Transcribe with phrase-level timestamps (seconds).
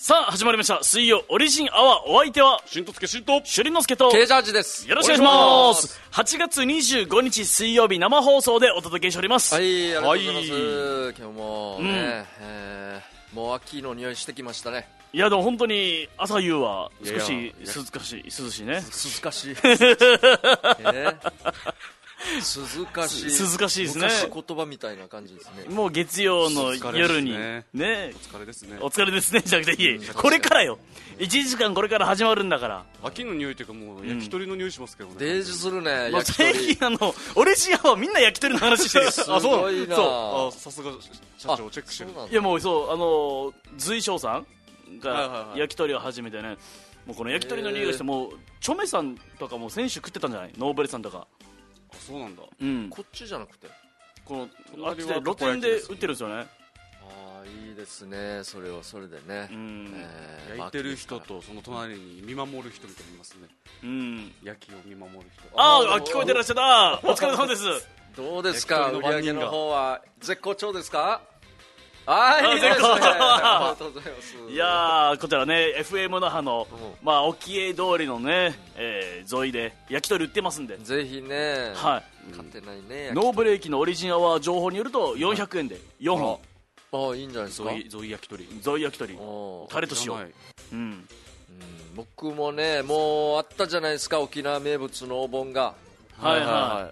[0.00, 0.84] さあ始まりました。
[0.84, 4.88] 水曜オリジンアワーお相手はしんとつけしんとしゅりのすけとケージャージです。
[4.88, 6.00] よろしくお願いします。
[6.12, 11.14] 8月25日水曜日生放送でお届けしております、はいありがとうございます、はい。
[11.18, 14.88] 今日もね、えーもう秋の匂いしてきましたね。
[15.12, 17.72] いやでも本当に朝夕は少いやいしや。
[17.76, 18.74] 涼かしい涼しいね。
[18.74, 21.32] 涼かしい、 えー？
[22.18, 23.24] 涼かしい。
[23.52, 24.06] 涼かしいですね。
[24.08, 25.72] 昔言葉みたいな感じですね。
[25.72, 28.78] もう月曜の夜にお疲れねですお疲れですね。
[28.80, 29.42] お疲れですね。
[29.44, 30.78] じゃなくていえこれからよ。
[31.18, 32.84] 1時間これから始まるんだから。
[33.02, 39.94] 秋の匂いというかもう焼き鳥の匂いしますけどね、デージするね焼き最鳥近あの俺シアはみんな焼き鳥の話してる すごいな。
[39.96, 40.48] そう。
[40.48, 40.90] あさすが
[41.38, 42.10] 社長チェックしてる。
[42.30, 44.38] いやもうそうあの随翔さ
[44.90, 46.56] んがはい焼き鳥を始めてね。
[47.06, 50.52] もうこの焼き鳥の匂いがしてもうチョメさんとかも先週食ってたんじゃない？
[50.58, 51.26] ノーベルさんとか
[51.90, 52.42] あそうなんだ。
[52.60, 52.88] うん。
[52.90, 53.68] こっちじゃなくて。
[54.24, 54.46] こ
[54.76, 56.46] のあっちで露店で売ってるんですよね。
[57.02, 58.40] ああいいですね。
[58.44, 59.92] それはそれでね、うん。
[59.96, 63.48] えー焼いてる人とその隣に見守る人みたいにいますね。
[63.82, 64.32] うん。
[64.42, 65.42] 焼きを見守る人。
[65.54, 67.00] あーあ聞こえてらっしゃった。
[67.08, 67.62] お疲れ様です。
[68.16, 68.90] どうですか？
[68.90, 70.98] 売り上げ焼き鳥の方は絶好調ですか？
[70.98, 71.37] はい
[72.10, 72.74] あいいですね。
[72.74, 73.18] 絶好調あり
[73.68, 74.36] がとうございます。
[74.50, 80.78] いやーこちらね FM 那覇のうまあ沖江通りのねえー沿いで焼き鳥売ってますんで。
[80.78, 81.72] ぜひね。
[81.74, 82.30] はい。
[82.30, 86.38] 勝てないねノーブレーキのオリジンアワー情報によると400円で4本。
[86.92, 87.70] ああいいんじゃないですか？
[87.70, 88.48] ゾイゾイ焼き鳥。
[88.62, 89.18] ゾイ焼き鳥。
[89.68, 90.14] タレと塩。
[90.14, 90.22] うん。
[90.72, 91.08] うん。
[91.94, 95.74] 僕もねもうあったじゃないですか沖縄名物のお盆が。
[96.16, 96.90] はいは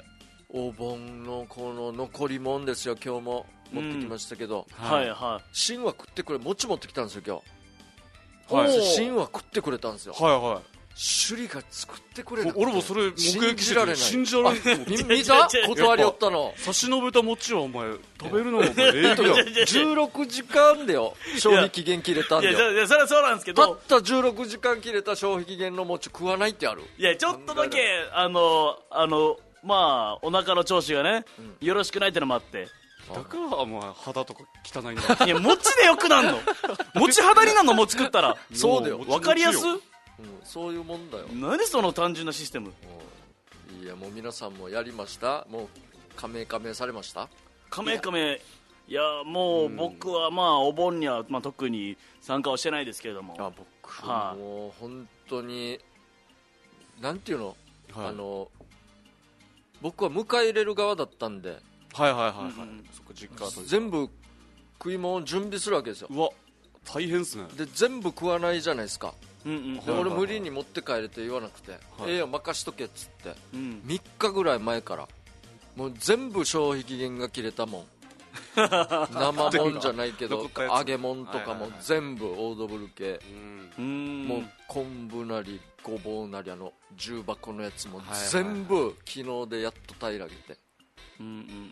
[0.50, 5.08] お盆のこの残りもんですよ今日も持ってきましたけど、いはい。
[5.10, 8.54] は芯は食ってくれ餅持ってきたんですよ今日。
[8.54, 10.14] は芯は食ってくれたんですよ。
[10.14, 10.62] はいは
[10.98, 13.96] 首里が作ってくれいな俺もそれ目撃しられない。
[13.96, 15.46] て信じられないみ見た？
[15.68, 16.54] 断りおったの。
[16.56, 22.72] 差し伸べた餅はお前食べるのもお前礼儀だ16時間でよ消費期限切れたんだよ。
[22.72, 23.76] いやそれはそうなんですけど。
[23.76, 26.82] たった16時間切れた消費期限の餅食わないってある。
[26.96, 27.78] いやちょっとだけ
[28.14, 31.26] あのあのまあお腹の調子がね
[31.60, 32.68] よろしくないってのもあって
[33.14, 36.38] だからお前肌とか汚いんだいや餅でよくなんの。
[36.94, 38.36] 餅肌になんの餅食ったら。
[38.52, 38.98] そうだよ。
[38.98, 39.80] もうわかりやす餅うん
[40.44, 41.26] そういうもんだよ。
[41.32, 42.72] 何その単純なシステム？
[43.78, 43.84] うん。
[43.84, 45.46] いやもう皆さんもやりました。
[45.50, 45.68] もう
[46.16, 47.28] 加盟加盟されました？
[47.70, 48.40] カメカメ。
[48.88, 53.36] いやもう僕はまあお盆にはまあ特に参加はしてないですけれども。
[53.38, 54.38] あ僕はい。
[54.38, 55.78] もう本当に
[57.00, 57.56] なんていうの、
[57.92, 58.06] はい。
[58.08, 58.48] あの
[59.82, 61.58] 僕は迎え入れる側だったんで
[61.96, 64.08] はいはいはいはい、うんそっか実家と全部
[64.78, 66.08] 食い物を準備するわけですよ。
[66.10, 66.28] うわ
[66.84, 67.44] 大変っすね。
[67.56, 69.14] で全部食わないじゃないですか。
[69.46, 69.74] うんうん。
[69.80, 72.10] ではい俺無理に持って帰れって言わなくて、はい。
[72.10, 73.34] ええよ任しとけっつって。
[73.54, 73.82] うん。
[73.86, 75.08] 3日ぐらい前から。
[75.74, 77.84] もう全部消費期限が切れたもん。
[78.56, 83.20] 生もんじゃないけど揚げ物とかも全部オードブル系。
[83.78, 90.58] もう昆布なりごぼうなりあの重箱のやつも全部昨日でやっと平らげて、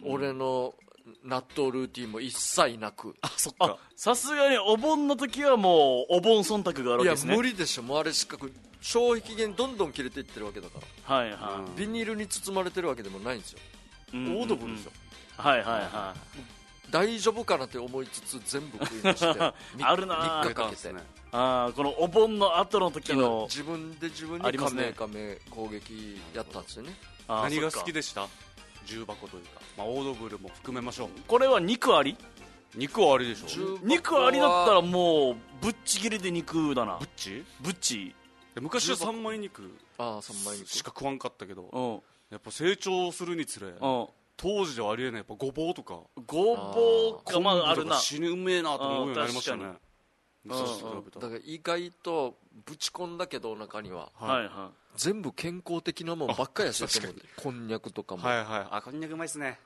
[0.05, 0.75] 俺の
[1.23, 3.15] 納豆ルーティンも一切なく。
[3.21, 3.69] あそっあ。
[3.69, 7.37] かさすがにお盆の時はもうお盆忖度があるわいやけですね。
[7.37, 7.83] 無理でしょ。
[7.83, 8.37] もうあれしか
[8.81, 10.79] 消費期限どんどん切れていってるわけだか
[11.09, 11.15] ら。
[11.17, 13.59] はいはうんビニールに包まれてるわけでもないんですよ。
[14.13, 14.93] い、オードブルですよ、
[15.37, 16.15] はいはいは
[16.91, 19.27] 大丈夫かなって思いつつ全部食いまして
[19.83, 20.95] あるな3日かけて
[21.33, 26.95] あーこのお盆の後の時の自分で自分にカメカメ攻撃やったんですよね。
[27.27, 28.29] 何が好きでした？
[28.85, 31.09] 重箱というか、まあ、オードブルも含めましょう。
[31.27, 32.17] これは肉あり？
[32.77, 36.97] 肉はありでしょ肉ありだったらもうぶっちぎりで肉だな。
[36.99, 38.15] ブッチぶっち。
[38.55, 40.69] で昔は三枚肉ああ3枚肉。
[40.69, 41.93] しか食わんかったけどうん。
[42.31, 44.07] やっぱ成長するにつれうん。
[44.37, 46.01] 当時ではありえないやっぱごぼうとか。
[46.27, 47.97] ごぼうがまああるな。
[47.97, 49.65] 死ぬうめえなと思うようになりましたね。
[49.67, 49.75] あ
[50.43, 51.29] 昔と比べたら。
[51.29, 54.11] だから意外とぶち込んだけどお腹には。
[54.15, 58.67] はいは全部健康的なもんばっかりやしと思ってこんにゃくとかも、はいはい。
[58.71, 59.59] あこんにゃくうまいっすね。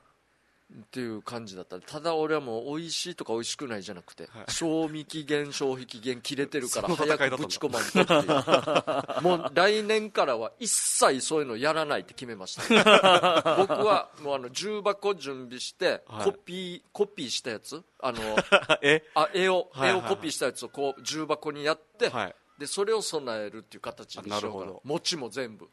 [0.71, 1.81] っていう感じだった。
[1.81, 4.53] ただ俺はもう美味しいとか美味しくないじゃなくて、はい。
[4.53, 9.22] 賞味期限消費期限切れてるから早くぶち込まんとっていう。
[9.25, 12.63] もう来年からは一切そういうのやらないって決めました。
[13.57, 16.24] 僕はもうあの重箱準備して、はい。
[16.27, 17.83] コピーコピーしたやつ？
[18.01, 18.21] あの
[18.83, 19.03] え？
[19.15, 20.10] あ絵を、はいはいはい。
[20.10, 24.37] 絵をコピーしたやつをこう重箱にやって、はいでそれを備えるっていう形にしようかな。
[24.37, 24.81] あなるほど。
[24.84, 25.69] 餅も全部。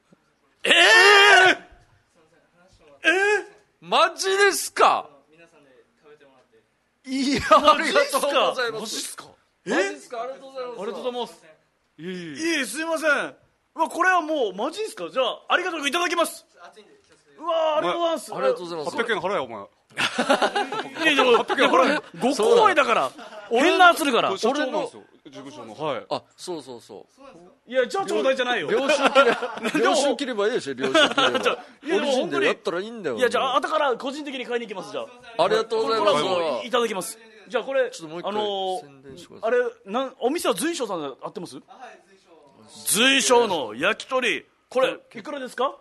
[0.63, 5.09] ええー、マジですか？
[7.07, 8.81] いやありがとうございます。
[8.81, 9.25] マジっすか？
[9.65, 10.21] マジですか？
[10.21, 10.81] ありがとうございます。
[10.81, 11.43] ありがとうございます。
[11.97, 12.65] いえいえ。
[12.65, 13.11] すいません。
[13.75, 15.09] うわこれはもうマジですか？
[15.11, 16.45] じゃあありがとういただきます
[17.37, 18.33] うわありがとうございます。
[18.33, 18.97] ありがとうございます。
[18.97, 19.59] 800円払えよお前。
[21.03, 21.23] いやいや
[21.69, 23.11] これご公演だから。
[23.49, 24.35] 変な圧るから。
[24.37, 25.73] 社長なんですよ事務所の。
[25.73, 26.05] はい。
[26.09, 27.05] あそうそうそ
[27.67, 27.71] う。
[27.71, 28.69] いやじゃあちょうだいじゃないよ。
[28.69, 35.01] 領収切れ領収切ればいいでしょ領収切ればンやったらいいんだよいやじゃあ後から個人的に買いに行きますじゃ
[35.37, 35.43] あ。
[35.43, 37.17] ありがとうございこれますはもういただきます。
[37.47, 41.57] じゃあこれちょっともう一回あのーあれなんお店は随所さんで合ってます？
[42.87, 44.45] 随所の焼き鳥。
[44.69, 45.75] これいくらですか？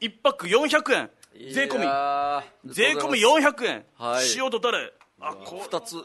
[0.00, 1.10] 一泊400円
[1.52, 2.72] 税込み。
[2.72, 3.84] 税込み400円。
[3.98, 4.24] はい。
[4.36, 4.92] 塩とタレ。
[5.20, 5.96] あこ二つ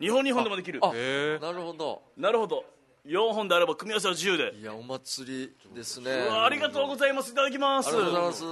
[0.00, 0.80] 日本日本でもできる。
[0.80, 2.02] なるほど。
[2.16, 2.64] なるほど。
[3.06, 4.54] 4本であれば組み合わせは自由で。
[4.58, 6.10] いやお祭りですね。
[6.10, 7.32] うわありがとうございます。
[7.32, 7.88] いただきます。
[7.88, 8.44] ありがとうございます。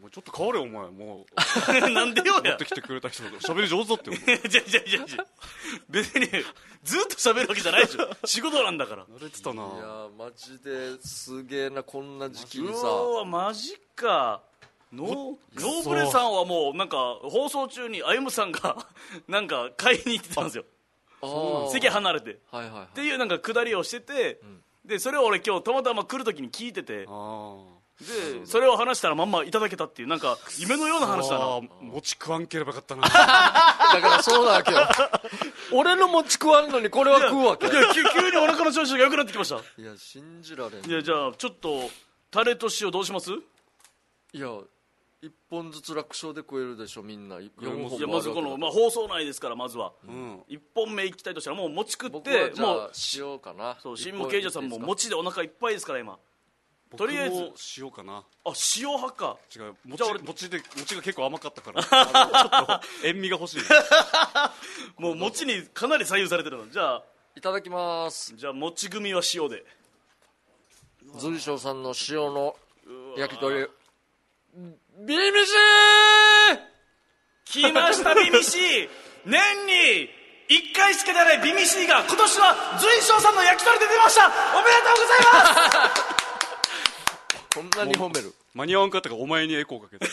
[0.00, 1.72] もうちょっと変われよお前もう。
[1.90, 2.42] なんでよや。
[2.42, 4.16] 持ってきてくれた人喋り上手だってよ
[4.48, 5.26] じゃじゃじゃじゃ
[5.88, 6.26] 別に
[6.82, 8.08] ずっと喋るわけじゃないでしょ。
[8.26, 9.06] 仕事なんだから。
[9.06, 9.62] 慣れてたな。
[9.62, 12.86] いやーマジですげえなこんな時期うにさ。
[12.86, 14.42] わマジか
[14.94, 15.10] ノー
[15.60, 18.76] ノーブレさんはもうなんか放送中に歩夢さんが
[19.28, 20.64] なんか買いに行ってたんですよ。
[21.72, 22.32] 席離れて。
[22.32, 22.94] っはいはいはい。
[22.94, 24.40] ていうなんか下りをしてて、
[24.84, 27.56] でそれを俺今日たまたま来る時に聞いててあ
[28.00, 31.60] でそれを話したらまんまいただけたっていうなんか夢のようなあ話だな。
[31.80, 33.02] 餅食わんければよかったな。
[33.08, 34.78] だからそうなわけよ。
[35.72, 37.66] 俺の餅食わんのにこれは食うわけ。
[37.66, 39.56] いや急急にお腹の調子が良くなってきました。
[39.80, 40.84] いや信じられん。
[40.86, 41.88] いやじゃあちょっと
[42.30, 43.30] タレと塩どうします？
[44.32, 44.48] いや
[45.24, 47.36] 一本ずつ楽勝で食えるでしょみんな。
[47.38, 50.42] 4本いやまずこの、まあ、放送内ですからまずは、うん。
[50.48, 53.78] 一1本目いきたいとしたらもう餅食ってもう塩かな。
[53.82, 56.18] そう新聞刑事さんも餅でお腹いっぱいですから今。
[56.94, 57.52] とりあえず。
[57.78, 58.22] 塩かな。
[58.44, 59.36] あ塩派か。
[59.56, 61.80] 違う餅じゃあ俺餅で餅が結構甘かったから。
[61.82, 63.60] ちょっと塩味が欲しい。
[65.00, 66.68] もう餅にかなり左右されてるの。
[66.68, 67.02] じゃあ。
[67.34, 68.36] いただきます。
[68.36, 69.64] じゃあ餅組は塩で。
[71.16, 72.56] 随所さんの塩の
[73.16, 73.68] 焼き鳥
[74.96, 75.52] ビビシ
[77.62, 78.88] 来ましたビミシー。
[79.26, 80.08] 年に
[80.48, 84.26] 1回しか出ないビミシーが今年は随所さんの焼き鳥で出ました。
[84.56, 86.02] おめでとうございます。
[87.54, 88.32] こんなに褒める。
[88.54, 90.06] 間に合わんかったからお前にエコーかけた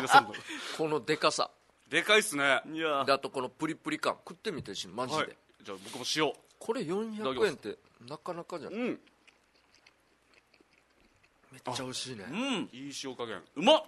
[0.00, 0.34] 刑事さんの。
[0.78, 1.50] このでかさ。
[1.88, 2.62] でかいっすね。
[2.72, 3.04] いや。
[3.04, 4.14] であとこのプリプリ感。
[4.26, 5.36] 食ってみてしマジで、はい。
[5.62, 7.76] じゃあ僕も塩これ400円って
[8.08, 8.80] なかなかじゃない？
[8.80, 9.00] うん
[11.52, 12.24] めっちゃ美味しいね。
[12.30, 12.70] うん。
[12.72, 13.42] いい塩加減。
[13.56, 13.84] うまっ。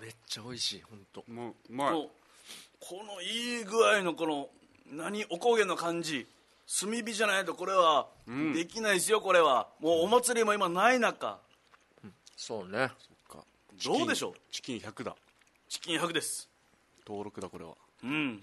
[0.00, 1.24] めっちゃ美味しい本当。
[1.30, 1.90] もううまい。
[1.90, 2.10] この
[2.80, 4.48] このいい具合のこの
[4.90, 6.26] 何おこげの感じ。
[6.80, 8.52] 炭火じゃないとこれはん。
[8.52, 9.68] できないですよこれは。
[9.80, 11.38] もうお祭りも今ない中。
[12.36, 12.90] そうね。
[13.84, 14.34] どうでしょう？
[14.50, 15.16] チキン100だ。
[15.68, 16.48] チキン100です。
[17.06, 17.72] 登録だこれは。
[18.04, 18.42] うん。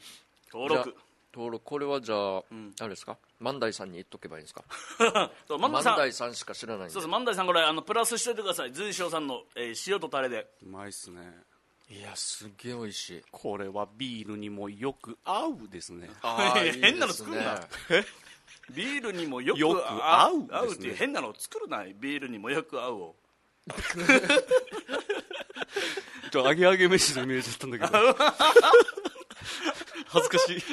[0.52, 0.98] 登じゃあ録
[1.34, 1.64] 登録。
[1.66, 3.18] これはじゃあ、ん誰ですか？
[3.40, 4.64] 万代さんに言っとけばいいんですか？
[5.48, 5.98] そう万万代さん。
[5.98, 6.94] 代さんしか知らないんで。
[6.94, 8.72] そうです万代さんこれあのプラスしといてください。
[8.74, 10.48] 随所さんの、えー塩とタレで。
[10.64, 11.22] うまいっすね。
[11.90, 13.24] いやすっげえ美味しい。
[13.31, 16.10] これはビールにもよく合うですね。
[16.22, 17.56] あー いい変なの作るな。
[17.56, 17.60] ね
[18.72, 21.84] ビールにもよくよく合う合うっていう変なの作るな。
[21.96, 23.16] ビールにもよく合うを。
[26.32, 28.16] ちょ揚げ揚げ飯のイメージだったんだけど
[30.07, 30.63] 恥ずかしい。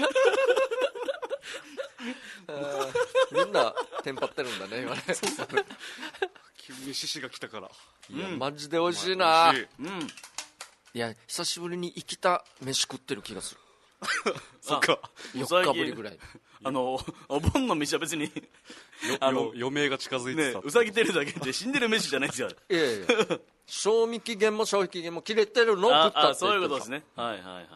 [3.33, 5.03] みんなテンパってるんだね今ね。
[6.59, 7.71] 急に獅子が来たから。
[8.11, 9.53] いやマジで美味しいな。
[9.53, 9.69] 美味しい。
[9.79, 10.07] うん。
[10.95, 13.61] いや久しぶりに生きた飯食ってる気がする。
[14.61, 14.99] そっか。
[15.35, 16.19] 4日ぶりぐらい。
[16.65, 18.31] あのお盆の飯は別によ
[19.21, 20.59] あのよ余命が近づいてた。
[20.59, 23.07] ねうさぎてるだけで死んでる飯じゃないですよいやいや
[23.67, 27.05] 賞味期限も消費期限も切れてるのを食あったってあそういうことですね。
[27.15, 27.69] はいはいはう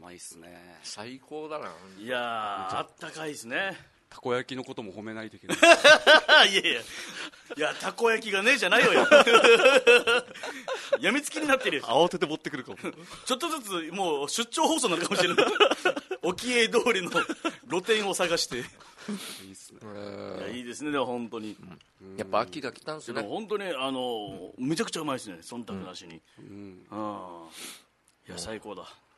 [0.00, 0.48] まいっすね。
[0.82, 1.68] 最高だな。
[1.98, 3.76] いいやーあったかいですね。
[4.08, 5.58] たこ焼きのことも褒めないといけない。
[6.50, 6.80] いやいや。
[6.80, 9.06] いやたこ焼きがねえじゃないよや
[11.00, 11.82] やみつきになってるよ。
[11.84, 12.78] 慌てて持ってくるかも。
[13.24, 15.46] ちょっとずつもう出張放送になるかもしれない。
[16.22, 17.10] 沖江通りの
[17.68, 18.56] 露店を探して。
[18.56, 18.62] いい
[19.50, 19.80] いっすね。
[20.40, 21.56] やいいですねでも本当に。
[22.16, 23.20] やっぱ秋が来たんですね。
[23.20, 26.20] でも本当にあのめちゃくちゃうまいですね忖度なしに。
[26.38, 26.86] うん。
[26.90, 27.48] あ
[28.28, 28.82] いや最高だ。
[28.82, 29.09] 今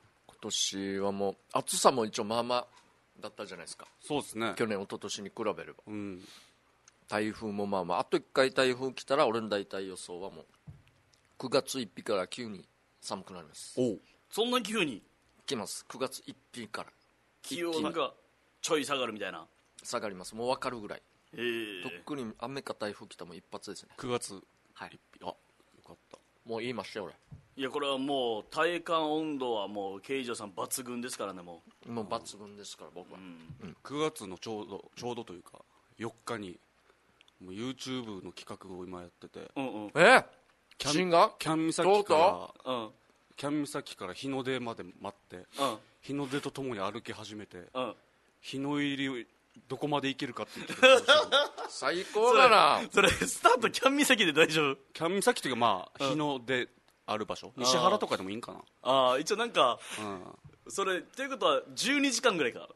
[0.43, 2.67] 年はもう暑さも一応まあまあ
[3.21, 3.87] だったじゃないですか。
[4.01, 4.55] そうですね。
[4.57, 5.79] 去年一昨年に比べれば。
[5.87, 6.21] うん。
[7.09, 10.45] 台風もまあまああと1回台風来たら俺の大体予想はもう
[11.39, 12.65] 9月1日から急に
[13.01, 13.75] 寒くなります。
[13.79, 14.01] おう。
[14.31, 15.03] そんな急に？
[15.47, 15.85] 来ます。
[15.89, 16.91] 9月1日から。
[17.43, 18.13] 気温が
[18.61, 19.47] ちょい下がるみたいな。
[19.83, 20.35] 下がります。
[20.35, 21.03] もう分かるぐらい。
[21.35, 21.37] え。
[21.37, 23.91] ー特に雨か台風来たらもう一発ですね。
[23.99, 24.41] 9月
[24.75, 24.99] はい。
[25.23, 25.37] あよ
[25.87, 27.11] かったもう言いましたよ
[27.55, 33.19] いやこれはもう体感温度はもう刑事さん抜群ですからねも俺もう抜群ですから僕は、
[33.63, 33.77] う、うん。
[33.85, 35.59] 9月のちょうどちょうどというか
[35.99, 36.59] 4日に
[37.45, 39.51] もう YouTube の企画を今やってて。
[39.57, 39.93] うんうん。
[39.97, 40.25] え？
[40.79, 42.89] キャン新がキャン岬からうん。
[43.37, 45.45] キャン岬から日の出まで待ってうん。
[46.01, 47.95] 日の出とともに歩き始めてうん。
[48.41, 49.27] 日の入り
[49.69, 50.67] どこまで行けるかっていう
[51.69, 52.81] 最高だな。
[52.91, 54.77] それスタートキャン岬で大丈夫？
[54.93, 56.69] キャン岬っていうかまあ日の出
[57.07, 57.53] ある場所。
[57.57, 58.61] 西原とかでもいいんかな。
[58.83, 60.23] ああ一応なんかうん。
[60.69, 62.69] それっていうことは12時間ぐらいか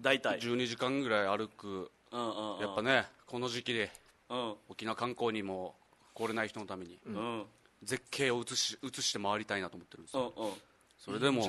[0.00, 0.38] 大体。
[0.40, 1.90] 12時間ぐらい歩く。
[2.10, 2.60] うんうんうん。
[2.60, 3.90] やっぱねこの時期で
[4.28, 4.56] うん。
[4.68, 5.74] 沖縄観光にも
[6.14, 7.14] 来れない人のためにうん。
[7.16, 7.46] うん
[7.82, 10.52] 絶景を映し映して回りたいなと思ってるんですうんようん。
[10.98, 11.44] それでも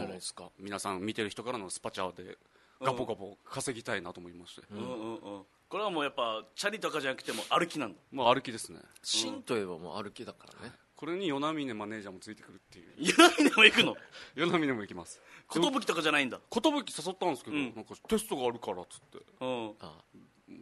[0.58, 2.40] 皆さん見てる人からのスパチャで
[2.82, 4.62] ガポガポ稼ぎたいなと思いまして。
[4.72, 5.46] うんうんうん。
[5.70, 8.00] これはもうやっぱチャリとかじゃなくても歩きなんだ。
[8.12, 8.80] まあ歩きですね。
[9.02, 10.74] 新といえばもう歩きだからね。
[10.96, 12.94] これに与那嶺マネージャーもついてくるっていう。
[12.98, 13.96] 湯波でも行くの？
[14.38, 15.20] 与那嶺も行きます。
[15.52, 16.40] 寿とかじゃないんだ。
[16.50, 17.76] 寿誘ったんですけど、うん。
[17.76, 19.20] なんかテストがあるからっつって。
[19.42, 19.76] うん。
[19.80, 20.02] あ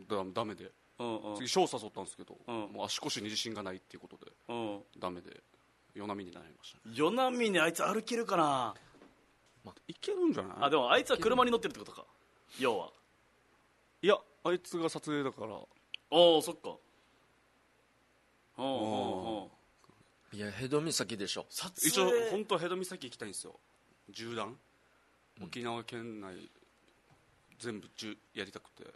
[0.07, 0.71] だダメで。
[0.99, 1.35] うんうん。
[1.35, 2.55] 次翔誘ったんですけど、うん。
[2.71, 4.83] もう足腰に自信がないっていうことでうん。
[4.97, 5.43] ダメで
[5.95, 6.77] 与那嶺になりました。
[6.89, 8.73] ね与那嶺あいつ歩けるかな？
[9.87, 10.57] いけるんじゃない？
[10.61, 12.05] あでもあいつは車に乗ってるってことか。
[12.59, 12.89] 要は。
[14.01, 15.53] いやあいつが撮影だから。
[16.09, 16.75] おおそっか。
[18.57, 19.45] うんうんう
[20.35, 20.37] ん。
[20.37, 21.45] いやヘド岬でしょ。
[21.49, 23.59] 撮一応影本当はヘド岬行きたいんですよ。
[24.13, 24.57] 縦断、
[25.41, 26.49] 沖縄県内
[27.59, 28.89] 全部じゅやりたくて、は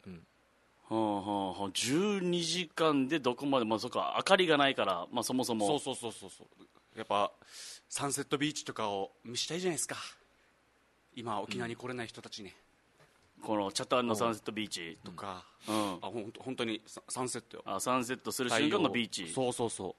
[0.90, 1.70] あはあはあ。
[1.70, 5.68] 12時間でどこまでまあそっか明かりがないからまあそもそも。
[5.68, 6.48] そうそうそうそうそう。
[6.98, 7.32] やっぱ
[7.90, 9.98] サンセットビーチとかを見したいじゃないですか
[11.16, 12.52] 今沖縄に来れない人たちに、
[13.42, 15.94] このチャタンのサンセットビーチとか、うん。
[15.96, 17.64] あほんと本当にササンセットよ。
[17.66, 19.30] あサンセットする瞬間のビーチ。
[19.30, 19.96] そうそうそ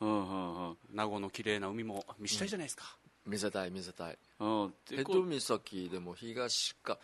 [0.00, 0.04] う。
[0.04, 0.70] んうんうん。
[0.72, 2.96] う名護の綺麗な海も見したいじゃないですか、
[3.26, 4.18] 見せたい見せたい。
[4.40, 4.74] うん。
[4.88, 6.98] でヘこド岬でも東か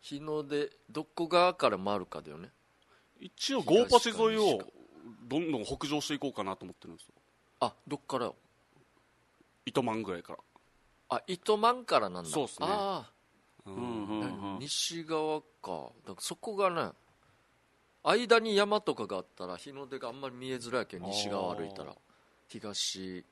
[0.00, 2.50] 日の出どこ側から回るかだよね。
[3.20, 4.60] 一応ゴーパチ沿いを
[5.28, 7.14] どんどん北上していこうかなと思ってるんですよ。
[7.60, 8.32] あどっから
[9.66, 10.38] 糸満ぐらいから
[11.10, 12.30] あ糸満からなんだ。
[12.30, 12.66] そうっすね。
[12.70, 13.10] あ
[13.66, 14.56] うんうんうんうん。
[14.56, 15.46] あ西側か。
[16.06, 16.92] だからそこがね
[18.02, 21.94] 間に山とかがあったら日の出があんまり見えづらいけど西側歩いたら。
[22.48, 23.24] 東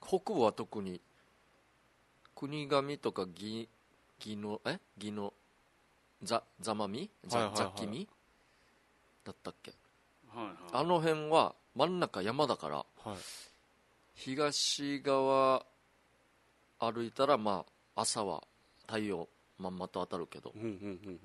[0.00, 1.00] 北部は特に
[2.34, 3.68] 国神とかぎ
[4.18, 4.78] ぎのえ？
[4.96, 5.32] ぎの
[6.22, 8.08] ざざまみざざきみ
[9.24, 9.72] だったっけ？
[10.34, 10.54] はいはい。
[10.72, 13.16] あの辺は真ん中山だからはい。
[14.14, 15.64] 東側
[16.80, 18.42] 歩いたらまあ朝は
[18.86, 20.68] 太陽まんまと当たるけどうんうんう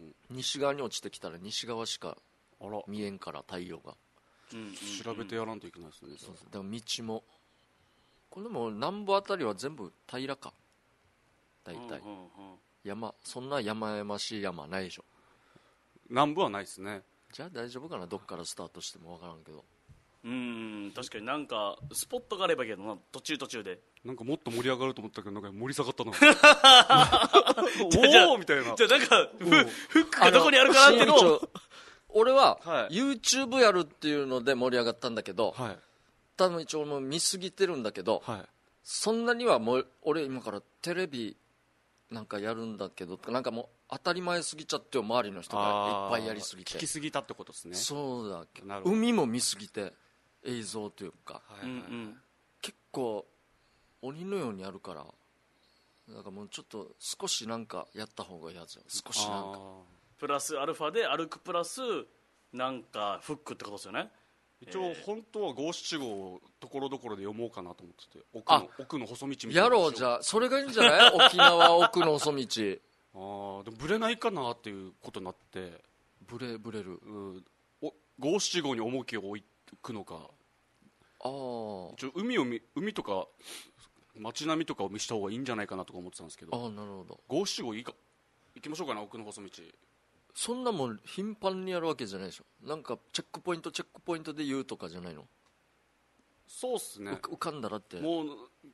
[0.04, 2.18] ん西側に落ちてきたら西側しか
[2.62, 2.82] うんあら。
[2.88, 3.96] 見えんから太陽が。
[4.54, 6.46] うんうん調べてやらんといけないですね、そうそう。
[6.52, 7.24] だから道も
[8.30, 10.54] これでも南部あたりは全部平らか。
[11.64, 12.00] 大体。
[12.00, 12.28] うんうんうん。
[12.84, 15.06] 山そんな山々しい山ないでしょ。
[16.10, 17.02] 南部はないですね。
[17.34, 18.06] じゃあ大丈夫かな？
[18.06, 19.66] どっからスタートしても分からんけど
[20.26, 23.78] うん確かになんかスポットがあればいいけどな途中途中で。
[24.04, 26.12] なんかもっと盛り上がると思ったけどなんか盛り下がったな。
[27.92, 28.76] じゃあおおみたいな。
[28.76, 31.42] じゃあなんかフフックがどこにあるかなっていうの
[32.10, 32.96] 俺ははい。
[32.96, 35.78] YouTube やるっていうので盛り上がったんだけどはい。
[36.38, 38.46] 多分一応もう見過ぎてるんだけどはい。
[38.84, 41.38] そんなにはもう俺今からテレビ
[42.10, 46.72] なんかやるんだけどなんかもう当たり前すぎちゃってよ周りの人がいっぱいやりすぎて。
[46.72, 47.76] 聞きすぎたってことですね。
[47.76, 48.96] そうだなるほど。
[48.96, 49.94] 海も見すぎて
[50.46, 51.42] 映像というか。
[51.48, 52.18] はいはいうんうん。
[52.62, 53.26] 結構
[54.02, 55.06] 鬼のようにやるから
[56.10, 58.84] だからもうちょっと少しなんかやった方がいいはずよ。
[58.88, 59.60] 少しなんか。
[60.18, 61.82] プラスアルファで歩くプラス
[62.54, 64.10] なんかフックってことですよね。
[64.62, 70.20] 一応本当は五七五をところどころで読もうかなと思ってて奥あの奥の細道みたいなやろうじゃあ。
[70.22, 71.12] それがいいんじゃない？
[71.28, 72.38] 沖縄奥の細道。
[73.14, 75.84] あーでもブレないかなっていうことになって。
[76.28, 77.00] ブレブレる。
[77.06, 77.46] うん。
[77.82, 79.44] お五七五に重きを置
[79.82, 80.30] くのか。
[81.22, 81.30] ああ
[81.94, 83.28] 一応海を見海とか
[84.18, 86.56] 街並みとかを見した方がいいんじゃないかなとか思ってたんですけど。
[86.56, 87.20] ああなるほど。
[87.28, 87.94] 五七五いいか
[88.56, 89.50] 行きましょうかな奥の細道。
[90.34, 92.46] そんなもん頻繁にやるわけじゃないでしょ。
[92.68, 95.26] なんかチェックポイントチェックポイントで言うとかじゃないの、
[96.48, 97.12] そうっすね。
[97.12, 98.00] う浮かんだらって。
[98.02, 98.26] もう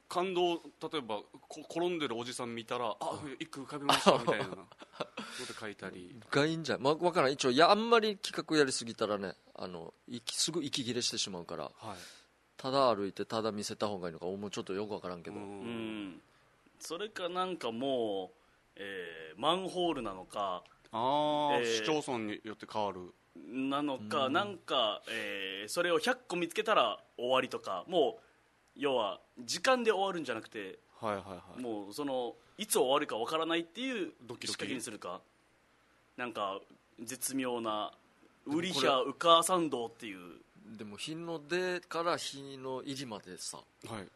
[0.10, 4.56] 感動例えばこ転んでるおじさん見たらあ一句浮かびましたみたいなこ
[5.48, 6.16] と書いたり。
[6.30, 7.32] がいいんじゃん、まあ、分からん。
[7.32, 11.64] 一応いやあんまり企画やりすぎたらねあの息すぐ息切れしてしまうから。
[11.66, 11.74] はい。
[12.58, 15.42] ただ歩いてただ見せた方がいいのかもうちょっとよく分からんけど、うん。
[15.44, 16.22] うん。
[16.80, 18.38] それかなんかもう、
[18.76, 23.14] えーマンホールなのかああ、えー市町村によって変わる。
[23.36, 28.24] なのか、なんか、えーそれを100個見つけたら終わりとかもう
[28.76, 31.62] 要は時間で終わるんじゃなくてはいはいはい。
[31.62, 34.48] もうそのいつ終わるかわからないっていうドキドキ。
[34.48, 35.22] 仕掛けにするか。
[36.18, 36.60] なんか
[37.00, 37.92] 絶妙なも
[38.48, 40.42] ウリヒャウカー参道っていう。
[40.78, 43.58] でも日の出から日の入りまでさ。
[43.88, 44.08] はい。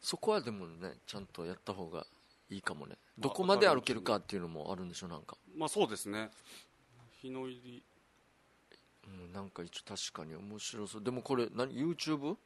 [0.00, 2.06] そこはでもねちゃんとやった方が
[2.50, 2.96] いいかもね。
[3.18, 6.30] どこまで歩けるかっていうのもあるんでしょなんか、まあそうですね。
[7.20, 7.82] 日の入り。
[9.06, 11.02] うん、なんか一応確かに面白そう。
[11.02, 12.36] でもこれ何？YouTube?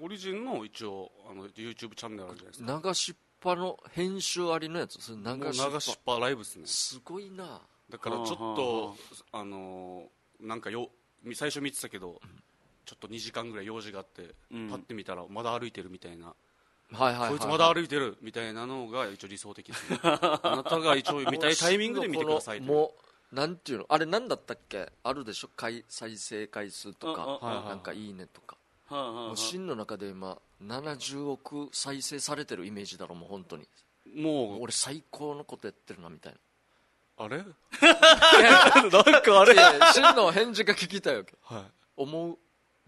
[0.00, 2.80] オリジンの一応あの YouTube チャンネルあるじゃないですか。
[2.84, 5.00] 流しっぱの編集ありのやつ？
[5.00, 5.70] それもう流しっぱ。
[5.70, 6.62] 流しっぱライブですね。
[6.66, 7.60] すごいな。
[7.90, 8.96] だからちょっと
[9.32, 10.02] あのー
[10.40, 10.90] なんかよ
[11.34, 12.20] 最初見てたけど
[12.84, 14.68] ちょっと2時間ぐらい用事があって、うん。
[14.68, 16.34] パッて見たらまだ歩いてるみたいな、
[16.92, 19.98] はいはいこいつまだ歩いてるみたいなのが一応理想的ですね。
[20.02, 22.94] あなたが一応見たいタイミングで見てくださいとも
[23.32, 23.86] うなんていうの？
[23.88, 24.92] あれなんだったっけ？
[25.02, 25.50] あるでしょ？
[25.56, 33.66] 回再生回数とか、なんかいいねとか、はあはもう真の中で今70億再生されてるイメージだろもう本当に。
[34.14, 34.62] もう。
[34.62, 36.34] 俺最高のことやってるなみたい
[37.16, 37.38] あれ？
[37.38, 39.54] ななんかあれ？
[39.92, 41.34] 真の返事が聞きたいわけ。
[41.42, 41.62] はい。
[41.96, 42.38] 思う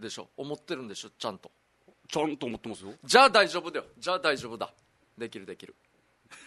[0.03, 0.29] でしょ？
[0.37, 1.11] 思ってるんでしょ？
[1.17, 1.51] ちゃんと。
[2.09, 2.93] ちゃんと思ってますよ。
[3.05, 3.87] じゃあ大丈夫だよ。
[3.99, 4.73] じゃあ大丈夫だ。
[5.17, 5.75] できるできる。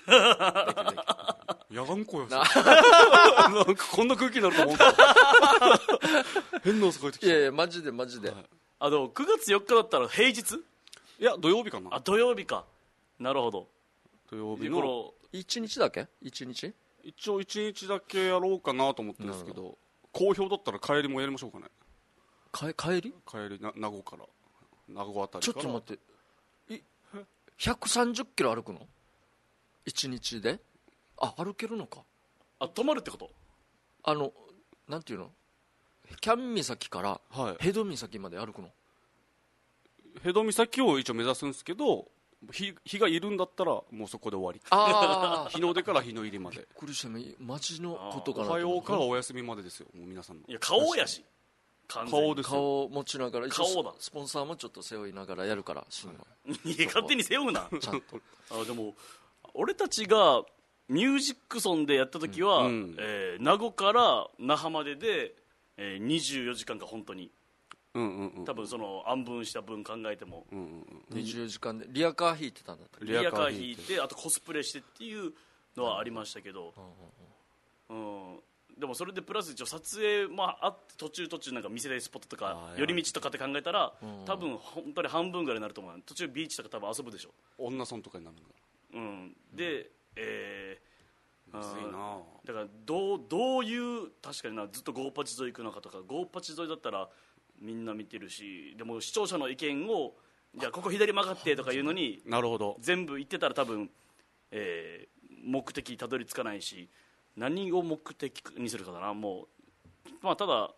[0.07, 0.99] できるできる。
[1.71, 2.37] やがんこよな。
[2.37, 4.77] なんかこんな空気になると思う。
[6.63, 7.27] 変な汗かいてきた。
[7.27, 8.45] いやいやマジでマジで、はい。
[8.79, 10.55] あでも9月4日だったら平日？
[11.19, 11.89] いや土曜日かな。
[11.93, 12.65] あ土曜日か。
[13.19, 13.67] なるほど。
[14.29, 16.07] 土曜日でのこ一日だけ？
[16.21, 16.73] 一日？
[17.03, 19.77] 一応1日だけやろうかなと思ってるんですけど
[20.11, 21.65] 好評だったら帰りもやりましょうかね。
[22.51, 23.13] か帰り？
[23.27, 24.25] 帰りな名護から。
[24.87, 26.73] 名護あたりちょっと待って。
[26.73, 26.81] い
[27.59, 28.79] 130キロ歩くの？
[29.85, 30.59] 一日で？
[31.21, 31.99] あ歩けるのか。
[32.59, 33.29] あ泊まるってこと？
[34.03, 34.33] あの
[34.87, 35.29] なんていうの？
[36.19, 37.55] キャン岬からはい。
[37.59, 38.69] ヘド岬まで歩くの。
[40.23, 42.07] ヘド岬を一応目指すんですけど
[42.51, 44.61] 日日がいるんだったらもうそこで終わり。
[44.69, 46.57] ああ 日の出から日の入りまで。
[46.57, 47.35] びっくりしたね。
[47.39, 49.87] マジのことかおなと思ったはようからお休みまでですよ。
[49.93, 50.43] もう皆さんの。
[50.47, 51.23] いや顔やし。
[51.87, 52.51] 顔ですよ。
[52.51, 53.93] 顔を持ちながら顔だ。
[53.99, 56.25] スポンサーもちょっと背負いながらやるから真は。
[56.63, 57.67] いや勝手に背負うな。
[57.79, 58.21] ちゃんと。
[58.51, 58.95] あでも
[59.53, 60.43] 俺たちが
[60.87, 62.95] ミュージックソンでやった時は、うん。
[62.99, 65.35] えー名護から那覇までで、
[65.77, 67.23] えー24時間か本当に。
[67.23, 67.38] うんうんうん
[68.45, 70.45] 多分その暗分した分考えても。
[70.51, 75.33] うんうん24時間でリアカー引いてたんだったリアカー引いてあとコスプレしてっていう
[75.75, 76.73] のはありましたけど、
[77.89, 78.39] うん、
[78.77, 86.01] でもそれでプラス一応撮影もあって途中途中なんか見せたいスポットとか寄り道とかって考えたらうん多分本当に半分ぐらいになると思う。
[86.05, 88.43] 途中ビーチとか多分遊ぶでしょ、女村とかになるんだ
[88.91, 90.89] うん、で、えー
[91.51, 97.09] むずいなだからどうどういう確かになずっとゴーパチ沿い行くのかとかゴーパチ沿いだったら
[97.61, 100.13] みんな見てるしでも視聴者の意見を
[100.55, 102.77] じゃあここ左曲がってとかいうのになるほど。
[102.79, 103.89] 全部言ってたら多分、
[104.51, 106.89] えー目的たどり着かないし
[107.37, 109.13] 何を目的にするかだな。
[109.13, 109.47] も
[110.05, 110.71] うまあただ、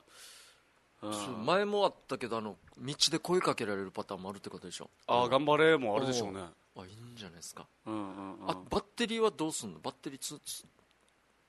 [1.45, 4.89] 前もあったけどあの道で声かけられるパターンもあるってことでしょ？
[5.07, 6.41] ああ頑張れもあるでしょうね。
[6.77, 8.49] あいいんじゃないですか、うんうんうん。
[8.51, 9.79] あバッテリーはどうすんの？
[9.79, 10.63] バッテリーつつ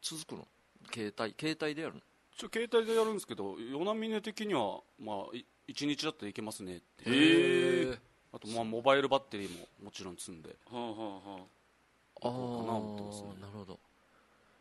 [0.01, 0.49] 続くの？
[0.91, 2.01] 携帯携帯でやるの？
[2.37, 7.11] 一応携帯でやるんですけど与那峰的にはまあい1日だったらいけますねって。
[7.11, 7.99] へえ
[8.33, 10.57] あとまあモバイルバッテリーももちろん積んで。
[10.71, 12.29] はんはんはんあ。
[12.29, 13.29] あどうかな思ってますね。
[13.41, 13.79] なるほど。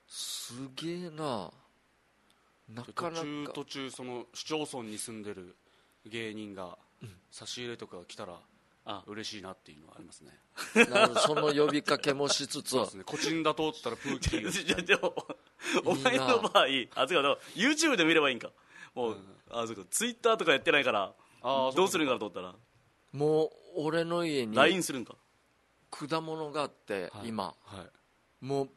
[0.08, 1.52] すげえな。
[2.70, 3.22] なかなか。
[3.22, 5.56] 途中途中その市町村に住んでる
[6.06, 6.78] 芸人が
[7.32, 8.40] 差し入れとか来たら
[8.86, 10.32] あ嬉しいなっていうのはありますね。
[10.76, 12.72] なるほどその呼びかけもしつつ。
[12.72, 13.04] そうですね。
[13.04, 15.15] コチンだとったらプーキー じゃあでも
[15.86, 16.65] お前の場合
[16.96, 18.52] あそうか YouTube で見ればいいんか。
[18.94, 19.17] もう、
[19.50, 22.56] あそうか Twitter とかやってないからあーどうするんかなと思ったら。
[23.12, 25.15] もう俺の家に LINE するんか。
[25.91, 27.28] 果物があって、はい。
[27.28, 27.54] 今。
[27.63, 28.46] はい。
[28.46, 28.70] もう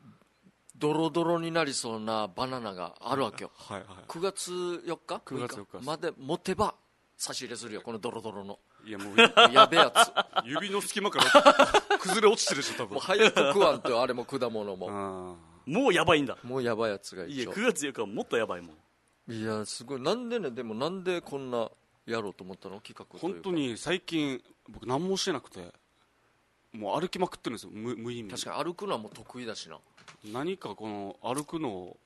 [0.77, 3.53] ドロドロになりそうなバナナがあるわけよ。
[3.55, 3.81] はい。
[3.81, 3.89] はい。
[4.09, 6.75] 9月4日？9月4日まで持てば
[7.17, 10.49] 差し入れするよこのドロドロのいやもうやべえやつ。
[10.49, 13.01] 指の隙間から崩れ落ちてるでしょ多分。
[13.01, 14.89] 早く食わんとあれも果物も。
[14.91, 15.35] あ
[15.67, 16.37] もうやばいんだ。
[16.43, 18.73] もうやばいやつがいや一応9月4日はもっとやばいも
[19.29, 19.33] ん。
[19.33, 20.01] いやすごい。
[20.01, 21.71] なんでねでもなんでこんな
[22.07, 23.41] やろうと思ったの企画ーというか。
[23.43, 25.73] 本当に最近僕何もしてなくて
[26.73, 27.71] もう歩きまくってるんですよ。
[27.73, 28.31] 無無意味に。
[28.31, 29.79] 確かに歩くのはもう得意だしな。
[30.33, 31.97] 何かこの歩くのを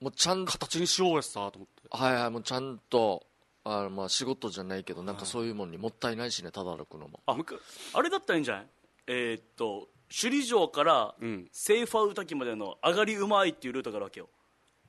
[0.00, 0.52] もうちゃんと。
[0.52, 1.66] 形にしようやさと思って。
[1.90, 3.22] はいはいもうちゃんと
[3.68, 7.20] あまあ仕事じゃないけどなんかそういうもんにもったいないしねただ歩くのも。
[7.26, 7.56] あむか
[7.94, 8.66] あれだったらいいんじゃない？
[9.08, 11.48] えーっと首里城からうん。
[11.52, 14.28] セーファー歌木までの上がりうまいっていうルートがあるわけよ。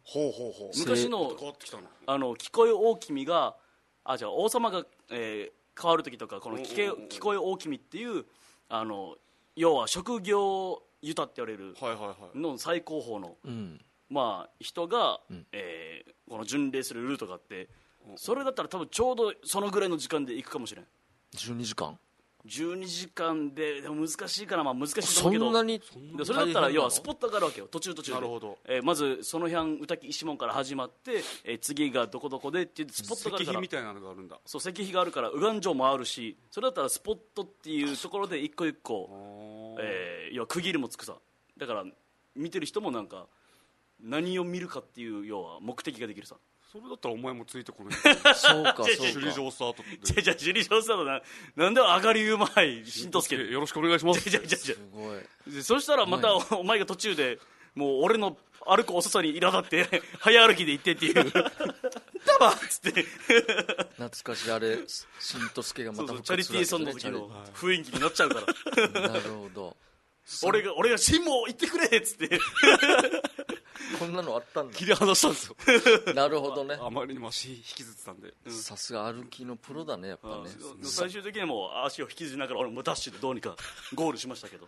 [0.03, 0.79] ほうほうほう。
[0.79, 1.83] 昔の変わってきたな。
[2.05, 3.55] あの聞こえ大君が
[4.03, 7.07] あじゃあ王様が、えー変わる時とかこの聞けうんうんうん。
[7.09, 8.25] 聞こえ大君っていう
[8.67, 9.15] あの
[9.55, 12.37] 要は職業ユタって言われるはいはいはい。
[12.39, 13.79] の最高峰の、うん。
[14.09, 15.45] まあ、人が、ん。
[15.51, 17.67] えーこの巡礼するルートがあってうん
[18.15, 20.85] それだったら多分ちょうどそのぐらいの時間で行くかもしれん。
[21.35, 21.97] 12時間
[22.45, 25.49] ？12時間ででも難しいからまあ難しいとそ思うけど。
[25.49, 25.79] んなに？
[26.15, 28.15] でそれだったら要はスポポットがあるわけよ途中途中で。
[28.15, 28.57] なるほど。
[28.65, 33.59] えーまずその辺歌木一門から始まって、えー次がどこどこでっていうスポットがあるから。
[33.59, 34.39] 石碑みたいなのがあるんだ。
[34.45, 41.17] そう石碑があるから右岸城もあるしそれだったらスポットっていうところで一個一個、えー要は区切りもつくさ。
[41.57, 41.83] だから
[42.35, 43.25] 見てる人もなんか
[43.99, 46.35] 何を見るかっていう要は目的ができるさ
[46.71, 48.83] それだったらお前もついてこない そうかそうか。
[48.83, 51.21] 首里城スタートじゃじゃ首里城スタートな
[51.55, 54.29] なんで上がりうまい新藤助よろしくお願いします。
[54.29, 55.53] じゃじゃじゃすごい。
[55.53, 57.39] でそしたらまたおお前が途中で
[57.73, 61.31] もう俺の歩く遅さに苛立って 早歩きで行ってっていう「ダ
[62.39, 63.03] バ!」っつって。
[63.03, 64.79] 懐かしいあれ
[65.19, 68.87] 新と助がまたそうそう復チャリティーソンの時の雰囲気になっちゃうから。
[69.09, 69.77] なるほど。
[70.43, 72.37] 俺 が俺が「辛抱行ってくれ!」っつって
[73.99, 74.73] こんなのあったんだ。
[74.73, 75.55] 切り離したんですよ。
[76.13, 76.77] なるほどね。
[76.79, 78.33] あまりにも足引きずってたんで。
[78.49, 80.49] さすが歩きのプロだねやっぱね。
[80.83, 83.55] 最終的にはもう足を引きずりながら俺もダッシュでどうにか
[83.93, 84.67] ゴールしましたけど。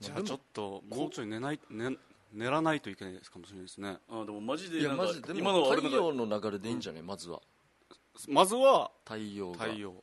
[0.00, 1.96] じゃあちょっともうちょい寝ない寝
[2.32, 3.98] 寝らないといけないかもしれないですね。
[4.08, 5.04] あでもマジでなんか
[5.34, 7.40] 今の太陽の流れでいいんじゃないまずは。
[8.28, 9.64] まずは太陽が。
[9.66, 10.02] 太陽。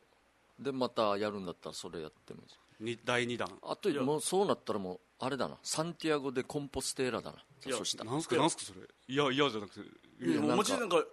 [0.60, 3.60] でまたやるんだったらそれやってもいいに第2弾。
[3.64, 5.56] あともうそうなったらもうあれだな。
[5.62, 7.38] サンティアゴでコンポステーラだな。
[7.66, 8.12] いやそしたら。
[8.12, 8.82] なんすかなんすかそれ。
[9.08, 11.04] いや嫌じゃなくていやもうマジでなんか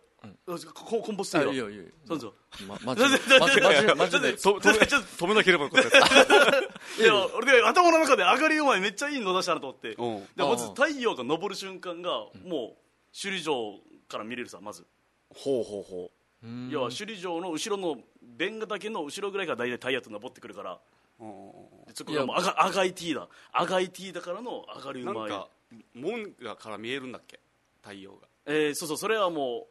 [0.75, 1.53] ココンポステーラ。
[1.53, 1.85] いやいやいや。
[2.07, 2.35] そうそう。
[2.67, 3.39] まマジ で。
[3.39, 6.05] マジでマジで止めちょっ止めなければよかったや
[7.05, 9.95] いや俺で頭の中で上がりうまいめっちゃいいの出したなと思って。
[9.95, 12.11] でまず太陽が昇る瞬間が
[12.45, 14.87] もう首里城から見れるさまず。
[15.29, 16.11] ほうほうほ
[16.43, 16.47] う。
[16.47, 16.71] ん。
[16.71, 20.81] 要は首里城の後ろの弁ヶ岳の後ろぐらいから大体太陽と登ってくるから
[21.21, 23.29] ううんでそこがもう赤赤い T だ。
[23.53, 25.15] 赤い T だからの上がりうまい。
[25.17, 25.49] なんか
[25.95, 27.41] 門がから見えるんだっけ？
[27.83, 28.29] 太陽が。
[28.47, 29.67] えーそうそうそれはも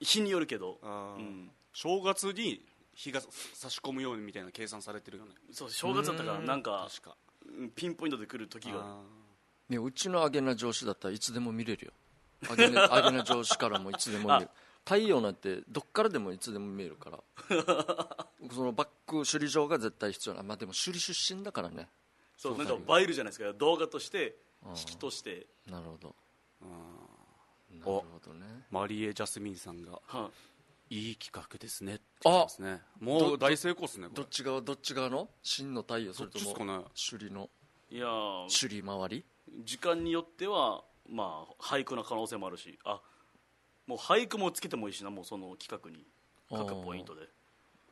[0.00, 0.78] う日によるけど。
[0.82, 1.20] あー。
[1.20, 1.50] うん。
[1.72, 3.20] 正月に日が
[3.52, 5.32] 差し込むようにみたいな計算されてるよね。
[5.52, 6.88] そう正月だったからなんか
[7.74, 9.02] ピンポイントで来る時があ
[9.68, 11.92] ねうちのアゲナ上司だったらいつでも見れるよ。
[12.50, 14.50] アゲナアゲナ上司からもいつでも見れる
[14.86, 17.18] 太陽なんてどっからでもいつでも見えるから。
[18.54, 20.44] そのバック首里城が絶対必要な。
[20.44, 21.88] まあでも首里出身だからね。
[22.36, 25.48] そうなんか映えるじゃないですか動画として引きとして。
[25.66, 26.14] なるほど。
[26.62, 26.66] ー。
[27.80, 28.46] なるほどね。
[28.70, 30.30] マリエ・ジャスミンさんがは
[30.88, 31.10] い。
[31.12, 31.96] い企画ですね。
[31.96, 32.80] って言ってますね。
[33.00, 35.28] もう大成功ですねどっち側どっち側の？
[35.42, 37.50] 真の太陽それとも首里の？
[37.90, 38.44] いやー。
[38.60, 39.24] 首里周り？
[39.64, 43.00] 時間によってはまあ俳句の可能性もあるしあ
[43.86, 46.04] もう俳句もつけてもいいしなもうその企画に。
[46.50, 47.28] 各ポイントで。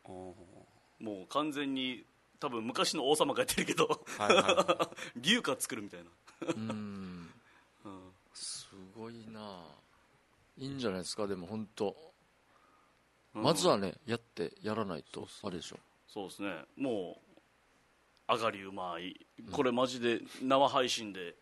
[0.06, 2.04] もう完全に
[2.40, 3.86] 多分昔の王様がやってるけど。
[4.18, 4.90] はいは
[5.22, 5.54] い。
[5.58, 6.10] 作るみたいな、
[6.54, 7.30] うん。
[7.84, 8.12] うん。
[8.32, 9.64] すごいな。
[10.56, 11.96] いいんじゃないですかでも本当。
[13.34, 13.42] うん。
[13.42, 15.78] まずはねやってやらないとあれでしょ。
[16.06, 16.64] そうですね。
[16.76, 17.20] も
[18.28, 19.26] う上がりうまい。
[19.52, 21.36] これマジで生配信で。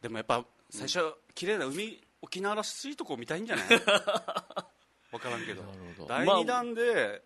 [0.00, 3.66] でもやっぱ最初は綺麗な海沖縄らしいとこ見たいんじゃない？
[5.10, 5.62] 分からんけど。
[6.08, 7.22] 第2弾で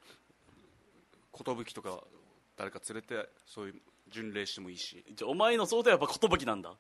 [1.32, 2.02] 寿とか
[2.56, 5.04] 誰か連れてそういう巡礼してもいいし。
[5.12, 6.74] じゃあお前の想定はやっぱ寿なんだ。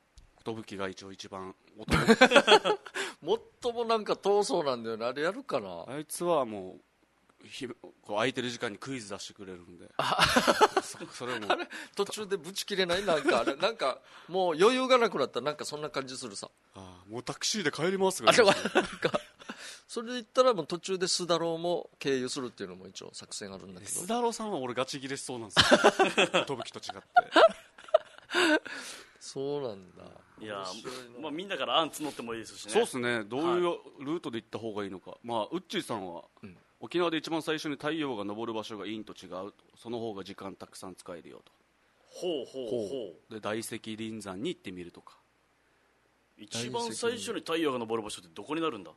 [0.44, 1.54] 寿が一応一番
[3.20, 5.04] もっともなんか遠そうなんだよね。
[5.06, 5.84] あれやるかな。
[5.88, 6.80] あいつはもう
[7.44, 7.74] ひこ
[8.08, 9.88] う空いてる時間にクイズ出してくれるんで。
[10.82, 11.46] そそれも。
[11.94, 13.04] 途中でブチ切れない？
[13.04, 15.40] なんかあれなんかもう余裕がなくなった？
[15.40, 16.50] らなんかそんな感じするさ。
[16.74, 19.20] あーもうタクシーで帰りますあれはなんか
[19.86, 23.92] それで言ったらもう途中で須田郎も経由するっていうのも一応作戦あるんだけど。
[24.00, 25.80] 須田郎さんは俺ガチギレしそうなんですよ。
[26.46, 26.72] 寿と違って。
[29.20, 30.04] そうなんだ。
[30.38, 30.64] いや
[31.20, 32.72] まあみんなから案募ってもいいですしね。
[32.72, 33.24] そうですね。
[33.24, 39.30] どういうルートで行った方がいいのか、まあウッチーさんは、ん沖縄で一番最初に太陽が昇る場所が陰と違う。
[39.50, 41.52] とその方が時間たくさん使えるよと。
[42.14, 43.34] ほうほうほう。
[43.34, 45.16] で大石林山に行ってみるとか。
[46.38, 48.92] 一番最初に太陽が昇る場所ってどこになるんだ？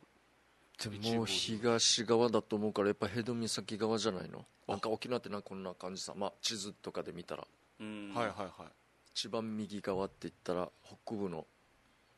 [0.84, 4.44] でも東側だと思うからやっぱヘド岬側じゃないの？
[4.68, 7.44] なんか沖縄ってなんかこんな感じさ、まあ、地図とかで見たら。
[7.80, 8.12] うん。
[8.14, 8.50] はいはいはい。
[9.14, 10.68] 一番右側って言ったら
[11.04, 11.44] 北部の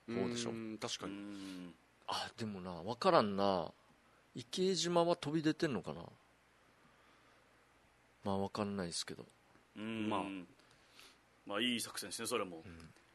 [0.07, 0.51] そうでしょ？
[0.51, 1.75] う確かうに、ん。
[2.09, 3.73] あでもな分からんな
[4.35, 6.01] 池江島は飛び出てんのかな？
[8.25, 9.25] まあ分かんないですけど。
[9.77, 10.23] うんまあ
[11.47, 12.63] まあいい作戦ですねそれも、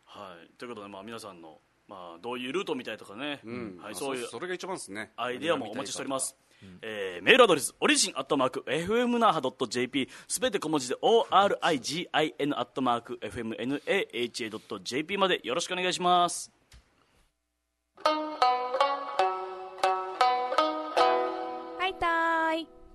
[0.06, 0.50] はい。
[0.58, 3.78] ということでまあ皆さんのまあどういうルートみたいとかね、うん。
[3.82, 5.12] はい、まあそういうそれが一番ですね。
[5.16, 6.36] アイデアもお待ちしております、
[6.82, 16.52] えーメールアドレスオリジンアットマーク FM 那覇 .jp すべて小文字で ORIGIN アットマーク FMNAHA.jp までよろしくお願いします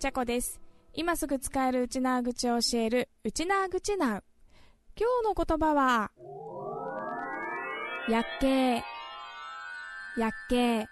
[0.03, 0.61] はいたーい、ちゃこです。
[0.95, 4.25] 今すぐ使えるうちなー口を教えるうちなー口なう
[4.99, 6.11] 今日の言葉は
[8.09, 8.83] やっけー。
[10.19, 10.87] やっけー。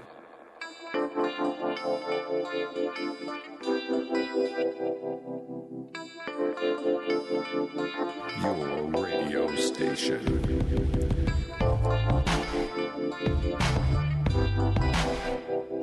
[8.42, 8.56] Your
[9.02, 10.20] radio station.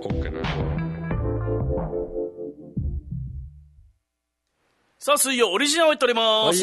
[0.03, 0.89] Okinawa.
[5.01, 6.59] さあ水曜オリジナルを言っております、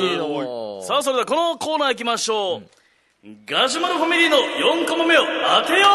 [0.86, 2.62] さあそれではこのコーナー行きましょう、
[3.44, 5.90] ガジュマルファミリーの4コマ目を当てよう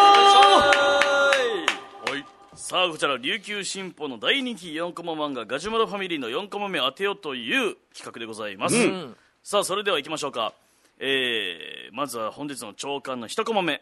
[2.06, 2.26] はい
[2.60, 9.16] さあこちら琉球新報の大人気4コマ漫画ガジュマルファミリーの4コマ目を当てようという企画でございます、ん。
[9.44, 10.54] さあそれでは行きましょうか。
[11.00, 13.82] えー、まずは本日の朝刊の1コマ目、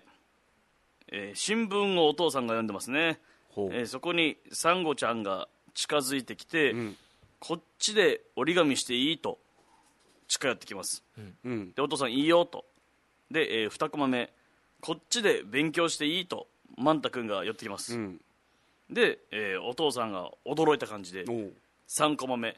[1.11, 3.19] えー新聞をお父さんが読んでますね、
[3.57, 6.95] えーそこにサンゴちゃんが近づいてきて、ん。
[7.39, 9.39] こっちで折り紙していいと
[10.27, 11.03] 近寄ってきます。
[11.43, 11.71] うん。
[11.73, 12.65] でお父さんいいよと
[13.31, 14.31] で、え2コマ目
[14.81, 18.21] こっちで勉強していいとマンタ君が寄ってきます、うん。
[18.89, 21.53] で、えーお父さんが驚いた感じでおう。
[21.87, 22.55] 3コマ目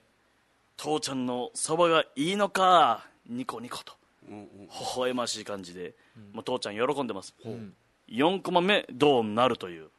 [0.77, 3.93] 父ちゃんのそばがいいのかニコニコと
[4.29, 4.47] うんうん。
[4.67, 5.93] 微笑ましい感じで、
[6.34, 7.73] もう父ちゃん喜んでます、ん
[8.10, 9.89] 4コマ目どうなるという。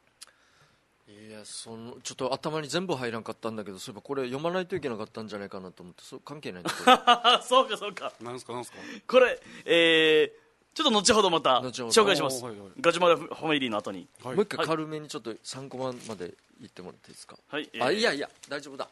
[1.27, 6.63] いやそのちょっと頭に全部入らんかったんだけどそういえばこれ読まないといけなかったんじゃないかなと思ってそう関係ない
[7.43, 8.13] そうかそうか。
[8.21, 8.77] なんすかなんすか？
[9.07, 10.42] これえー、
[10.73, 12.69] ちょっと後ほどまた紹介します、はいはい。
[12.81, 14.07] ガジュマルファミリーの後に。
[14.23, 14.35] はい。
[14.35, 18.89] もう一回軽めにちょっと3コマまで言ってもらっていいですか、はい、えあーいやいや大丈夫だ。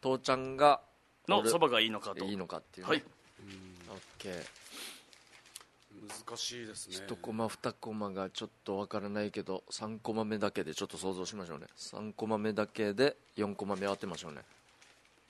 [0.00, 0.80] 父ちゃんが
[1.28, 2.24] 俺のそばがいいのかと。
[2.24, 3.04] いいのかっていうね、はい。
[3.90, 4.32] オッケー。
[6.26, 6.96] 難しいですね。
[7.06, 11.66] 1コマ2コマがちょっとわからないけど3コマ目だけでちょっと想像しましょうね。
[11.76, 14.40] 3コマ目だけで4コマ目当てましょうね。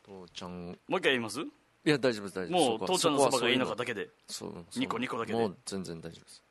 [0.07, 0.69] 父ちゃん。
[0.69, 1.41] もう一回言います？
[1.85, 4.09] いや大丈夫です大丈夫もう父ちゃんのそばがいいのかだけで。
[4.29, 4.65] そうそう。
[4.81, 5.39] ニコニコだけで。
[5.39, 6.43] もう全然大丈夫です。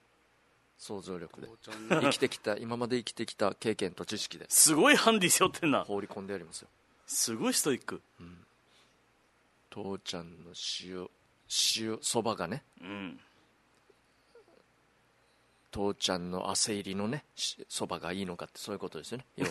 [0.80, 1.48] 想像力で
[1.90, 4.46] 生きてきた今まで生きてきた経験と知識で。
[4.50, 5.84] すごいハンディ背負ってんな。
[5.84, 6.70] 放り込んでやりますよ。
[7.06, 8.02] すごいストイック。
[9.70, 11.08] 父ちゃんの塩
[11.78, 12.64] 塩そばがね。
[12.82, 13.20] うん。
[15.72, 17.24] 父ちゃんの汗入りのね
[17.68, 19.26] そばがいいのかってそういうことですよね。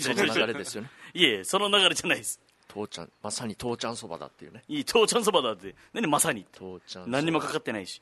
[0.00, 0.90] その流れですよね。
[1.12, 2.40] いえその流れじゃないです
[2.72, 4.62] 父ちゃんまさに父ちゃんそばだっていうね。
[4.68, 5.74] いい父ちゃんそばだって。
[5.92, 6.46] 何まさに。
[6.52, 8.00] 父ちゃん何にもかかってないし、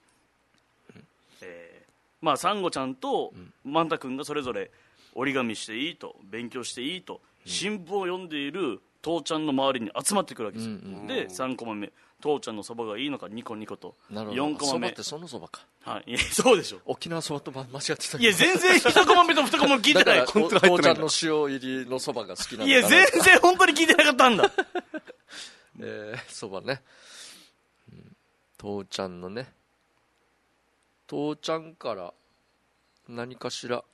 [1.43, 1.89] えー
[2.21, 3.33] まあサンゴちゃんと
[3.65, 4.71] マンタ君がそれぞれ
[5.15, 13.95] 折り紙していいと勉強していいと新聞を読んでいる父ちゃんの周りに集まってくるわけですよ、うんうんで3コマ目父ちゃんのそばがいいのかニコニコと。
[14.11, 14.43] なるほど。
[14.47, 14.79] 4コマ目。
[14.79, 15.65] そばってそのそばか。
[15.83, 16.11] はい。
[16.11, 16.81] いやそうでしょ。
[16.85, 18.19] 沖縄そばと間違ってた。
[18.19, 20.05] いや全然1コマ目と2コマ目聞いてない。
[20.05, 24.51] だからコント入ってないんだ父ちゃんの塩入りのそばが好きなんだいや全然本当に聞いてなかったんだ。
[25.81, 26.83] えーそばね、
[27.93, 28.17] うん。
[28.59, 29.53] 父ちゃんのね。
[31.07, 32.13] 父ちゃんから
[33.09, 33.85] 何かしら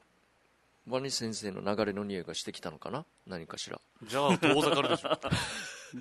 [0.89, 3.05] ワニ先生の流れの匂いがしてきたのかな？
[3.27, 3.79] 何かしら。
[4.03, 5.11] じゃあ遠ざかるでしょ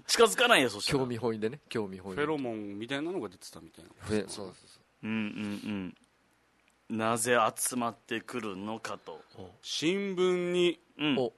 [0.08, 1.00] 近づかないよそしたら。
[1.00, 2.16] 興味本位でね興味本位。
[2.16, 3.92] フェロモンみたいなのが出てたみたいな。
[4.00, 4.56] フェそうそう
[5.04, 5.08] う。
[5.08, 5.96] んうん
[6.90, 6.98] うん。
[6.98, 9.22] なぜ集まってくるのかと。
[9.62, 11.18] 新聞にうん。
[11.18, 11.34] お。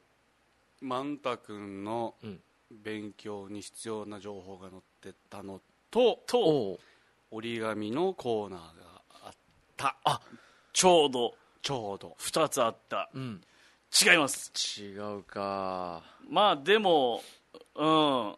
[0.81, 2.41] マンタ君のうん。
[2.71, 6.79] 勉強に必要な情報が載ってたのとと
[7.31, 9.33] 折り紙のコーナーがあっ
[9.77, 9.97] た。
[10.03, 10.19] あ
[10.73, 11.37] ちょうど。
[11.61, 12.15] ちょうど。
[12.19, 13.09] 2つあった。
[13.13, 13.41] うん。
[14.05, 14.51] 違います。
[14.81, 16.03] 違うか。
[16.27, 17.21] まあでも
[17.75, 18.35] うん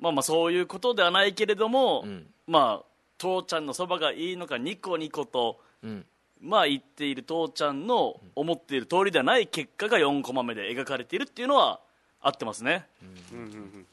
[0.00, 2.26] まあまあそういうことではないけれども、うん。
[2.46, 2.84] まあ
[3.18, 6.06] 父ちゃんのそばがいいのかニコニコとうん。
[6.40, 11.80] まあ言っている父ちゃんの思っている通りではない結果が4コマ目で描かれているっていうのは
[12.22, 12.86] 合ってますね、
[13.32, 13.86] うん。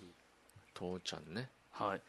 [0.74, 1.50] 父ちゃんね。
[1.72, 2.02] はい。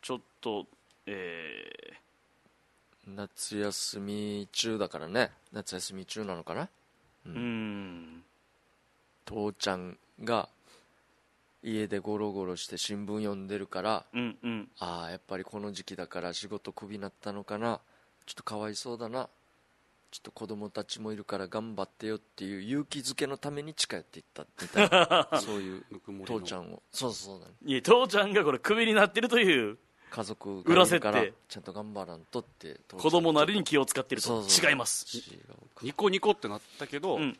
[0.00, 0.66] ちょっと
[1.06, 5.32] えー夏休み中だからね。
[5.52, 6.68] 夏休み中なのかな？
[7.26, 8.22] うん。
[9.24, 10.48] 父ちゃんが
[11.62, 14.68] 家でゴロゴロして新聞読んでるからうんうん。
[14.78, 17.80] ああやっぱりこの時期だから仕事クビになったのかな。
[18.26, 19.28] ちょっとかわいそうだな。
[20.10, 25.28] ちょっと子供たちもいるから頑張ってよっていう勇気づけのために近寄っていったみたいな。
[25.40, 25.84] そういう
[26.26, 26.82] 父ちゃんを。
[26.92, 27.52] そうそうだね。
[27.64, 29.78] いや父ちゃんがこれクビになってるという。
[30.10, 31.32] 家族がいるから定。
[31.48, 34.42] ちゃんと頑張らんとって父ちゃん子供なりに気を使ってると。
[34.42, 35.06] 違います。
[35.80, 37.38] ニコニコってなったけど、うん。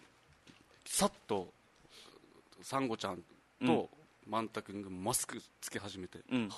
[0.86, 1.52] さっと
[2.62, 3.22] サンゴちゃん
[3.66, 4.01] とマ
[4.40, 6.46] ンタ君がマスクつけ始めて、うん。
[6.46, 6.48] っ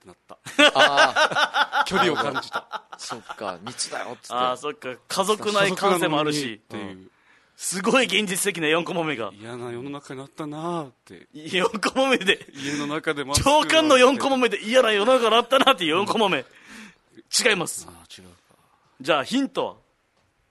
[0.00, 0.38] てなった。
[0.74, 2.66] あ 距離を感じた。
[2.70, 4.34] あ そっか密だよっつって。
[4.34, 4.96] ああそっか。
[5.08, 6.54] 家族内感染もあるし。
[6.54, 7.10] っていう、
[7.56, 9.30] すごい現実的な4コマ目が。
[9.38, 11.28] 嫌な世の中になったなーって。
[11.34, 12.46] 4コマ目で。
[12.54, 17.86] 家の中で長官の4コマ目目で嫌な世の中になったなっていう4コマ目違います。
[17.88, 18.56] ああ違うか。
[19.00, 19.76] じゃあヒントは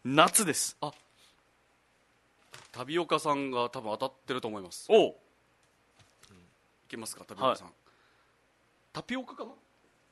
[0.04, 0.78] 夏です。
[2.72, 4.92] タビオカさんが多分当たってると思います。
[4.92, 5.16] いおう
[6.90, 7.68] けますかタビオカさん、
[8.92, 9.52] タピオカかな？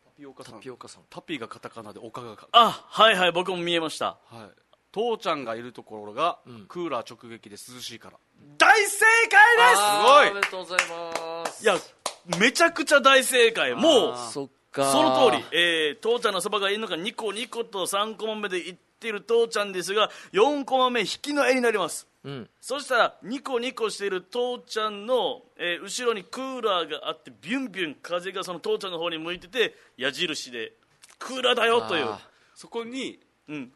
[0.05, 0.53] タピオカさん。
[0.55, 1.03] タピオカさん。
[1.09, 2.47] タピがカタカナでオカがか。
[2.51, 4.17] あはいはい僕も見えました。
[4.25, 4.61] はい。
[4.91, 6.65] 父ちゃんがいるところが、ん。
[6.67, 8.17] クーラー直撃で涼しいから。
[8.57, 9.81] 大正解です！
[9.81, 10.31] すごい。
[10.31, 10.79] おめでとうござい
[11.45, 11.63] ます。
[11.63, 11.75] いや
[12.39, 13.73] めちゃくちゃ大正解。
[13.75, 14.91] もうあそっか。
[14.91, 22.49] その通り、えー、父ちゃんのそばがいるのが2個2個と3コマ目で言ってる父ちゃんですが4コマ目引きの絵になりますうん。
[22.59, 30.73] そしたらニコニコしている父ちゃんの、えー後ろにクーラーがあってビュンビュン風がその父ちゃんの方に向いてて矢印で
[31.19, 32.05] クーラーだよという。
[32.05, 32.19] あ
[32.53, 33.71] そこにうん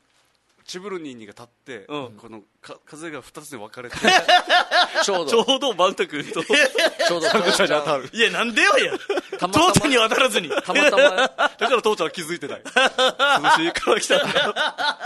[0.71, 2.11] チブルニーニが立って、うん。
[2.15, 5.43] このか風が2つに分かれてー ちょうど。
[5.43, 7.29] ちょうどバウタ君とちょうど。
[7.41, 8.09] ぐちゃに当たる。
[8.13, 8.93] いやなんでよや。
[9.37, 9.65] たまたま。
[9.73, 10.49] 父ちゃんに渡らずに。
[10.49, 11.09] たまたま。
[11.27, 12.61] だから父ちゃんは気づいてない。
[12.63, 14.53] 涼しいから来たんだよ。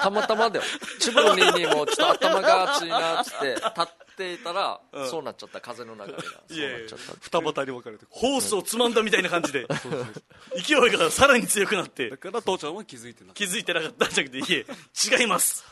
[0.04, 0.66] たまたまだよ。
[1.00, 6.80] チブロニーにもちょっと頭が熱いなっつって立っていたら、そうなっちゃった風の流れがそうやいや。
[6.80, 7.14] なっちゃった。
[7.20, 9.68] 二股に分かれてホースをつまんだみたいな感じで。
[10.56, 12.10] 勢いがさらに強くなって。
[12.10, 14.66] だから父ちゃんは気づいてない気づいてなかったんじゃなくていえ
[15.20, 15.66] 違います。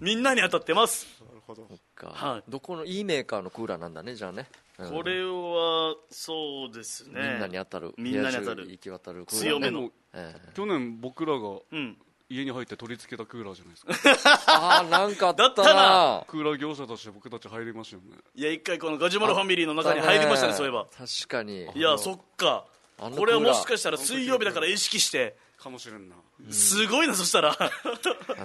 [0.00, 1.06] みんなに当たってます。
[1.20, 1.68] なるほど。
[1.94, 2.08] か。
[2.08, 2.42] はい。
[2.48, 4.90] どこのいいメーカーのクーラーなんだねじゃあね、うん。
[4.90, 7.20] これはそうですね。
[7.20, 7.94] みんなに当たる。
[7.96, 8.70] みんなに当たる。
[8.70, 9.90] 行き渡るクーラー強めの。
[10.14, 10.52] ええ。
[10.54, 11.98] 去年僕らがうん
[12.30, 14.40] 家に入って取り付けたクーラーじゃないですか。
[14.46, 15.48] ああなんかあったな。
[15.48, 16.24] だったな。
[16.28, 18.16] クーラー業者として僕たち入りましたよね。
[18.36, 20.86] いや一回このガジュマルファミリーの中に入りましたねそういえば。
[20.96, 21.66] 確かに。
[21.74, 22.64] いやそっか。
[22.98, 26.16] これはもしかクしたら水曜日だから意識してかもしれんな。
[26.50, 27.56] すごいなそしたら。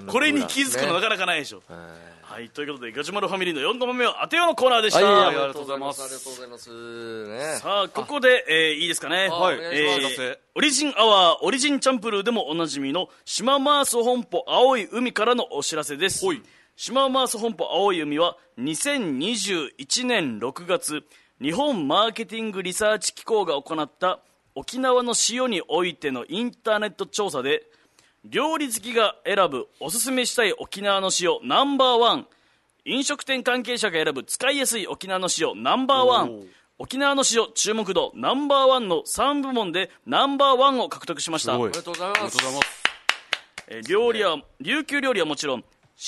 [0.08, 1.64] これに気づくのなかなかないでしょ。
[1.70, 5.94] えはいということでガジュマルファミリーの4コマ目は当てようのコーナーでした、えはい、あありがとうございま。
[5.94, 5.98] す。
[6.00, 7.54] すありがとうございます。
[7.54, 7.60] ね。
[7.60, 9.30] さあここで、えーいいですかね。
[9.30, 9.58] はい。
[9.62, 16.26] えーオリジンアワーオリジンチャンプルーでもおなじみの島マース本舗青い海からのお知らせです。
[16.26, 16.42] はい。
[16.76, 21.04] 島マース本舗青い海は2021年6月
[21.42, 24.20] 日本マーケティングリサーチ機構が行った
[24.56, 27.64] 沖縄の塩においてのインターネット調査で
[28.24, 32.28] 料理好きが選ぶおすすめしたい沖縄の塩ナンバーワン。
[32.86, 36.44] 飲食店関係者が選ぶ使いやすい沖縄の塩ナンバーワン。
[36.80, 41.58] 沖縄の塩注目度ナンバーワンの3部門でナンバーワンを獲得しました。
[41.58, 42.38] おめでとうございます。
[43.68, 45.64] えー料理は琉球料理はもちろん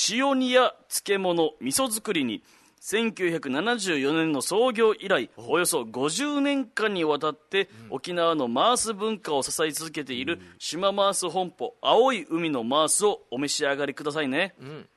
[0.10, 2.44] 塩煮や漬物味噌作りに
[2.88, 14.88] 1974年の創業以来およそ50年間にわたって沖縄のマース文化を支え続けている島マース本舗青い海のマースをお召し上がりくださいね、ん。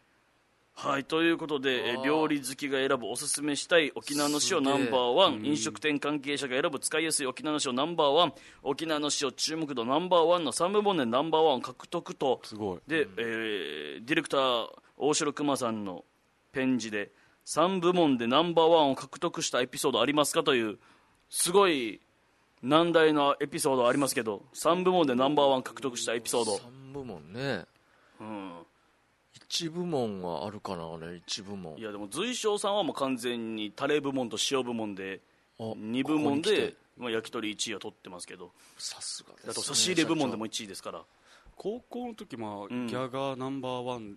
[0.72, 2.05] はいということでえー。
[2.05, 12.40] 料理好きが選ぶおすすめしたい沖縄の塩ナンバーワン飲食店関係者が選ぶ使いやすい沖縄の塩ナンバーワン沖縄の塩注目度ナンバーワンの3部門でナンバーワンを獲得と。
[12.44, 12.79] すごい。
[12.87, 16.05] で、えーディレクター大城熊さんの
[16.53, 17.11] ペン字で
[17.46, 20.79] 3部門でナンバーワンを獲得したエピソードありますかという
[21.29, 22.00] すごい
[22.62, 27.64] 難題のエピソードありますけど3部門でナンバーワン獲得したエピソード、三部門ね。
[28.20, 28.53] うん、
[29.35, 31.79] 一部門はあるかなあれ一部門。
[31.79, 31.83] い。
[31.83, 35.20] やでも随翔さんはもう完全にタレ部門と塩部門で
[35.59, 38.53] あ2部門でて、まあ、焼き鳥1位は取ってますけど。
[38.76, 39.51] さすがです、ね。
[39.53, 41.03] あと差し入れ部門でも1位ですから。
[41.57, 42.86] 高校の時まあ、ん。
[42.86, 44.16] ギャガーナンバーワン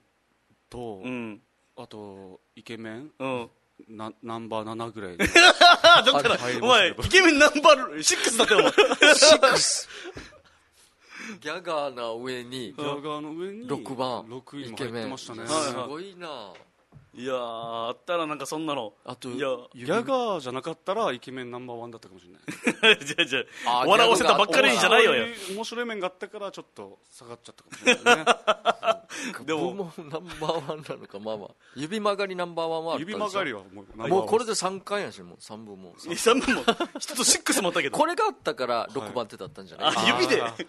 [0.69, 1.41] と、うん
[1.75, 3.11] あとイケメン？
[3.19, 3.49] うん。
[3.89, 5.17] なナンバー7ぐらい。
[5.83, 6.37] あだから？
[6.37, 7.07] 入りおましたけど。
[7.07, 9.89] 前イケメンナンバー6だったよお前シックス。
[11.39, 14.23] ギャガーな上にギャガーの上に6番。
[14.23, 15.49] 6位もイケメン入ってましたね、はい。
[15.49, 16.53] すごいな。
[17.15, 18.93] いやーあったらなんかそんなの。
[19.05, 19.47] あといや。
[19.75, 23.05] ギャガーじゃなかったらイケメンナンバーワンだったかもしれない。
[23.05, 25.13] じ ゃあじゃああ笑わせたばっかりじゃないよ。
[25.53, 28.25] 面白い面があったからちょっと下がっちゃったかもしれないね。
[29.45, 40.41] でもナンバーワンなのかまあまあ指曲がりナンバーワンはあったでしょ指曲がりはもうもうこれで3回やしもう3部門3分も？1と6もあったけどこれがあったから6番手だったんじゃない、あ指で？
[40.41, 40.65] 確か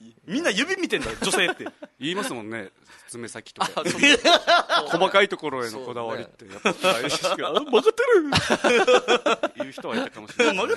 [0.00, 0.14] に。
[0.26, 1.66] みんな指見てんだ女性って。
[1.98, 2.70] 言いますもんね。
[3.08, 3.82] 爪先とか。
[4.88, 9.50] 細かいところへのこだわりってやっぱ大事ですから 曲がってる。
[9.56, 10.74] 言う人はいたかもしれないね。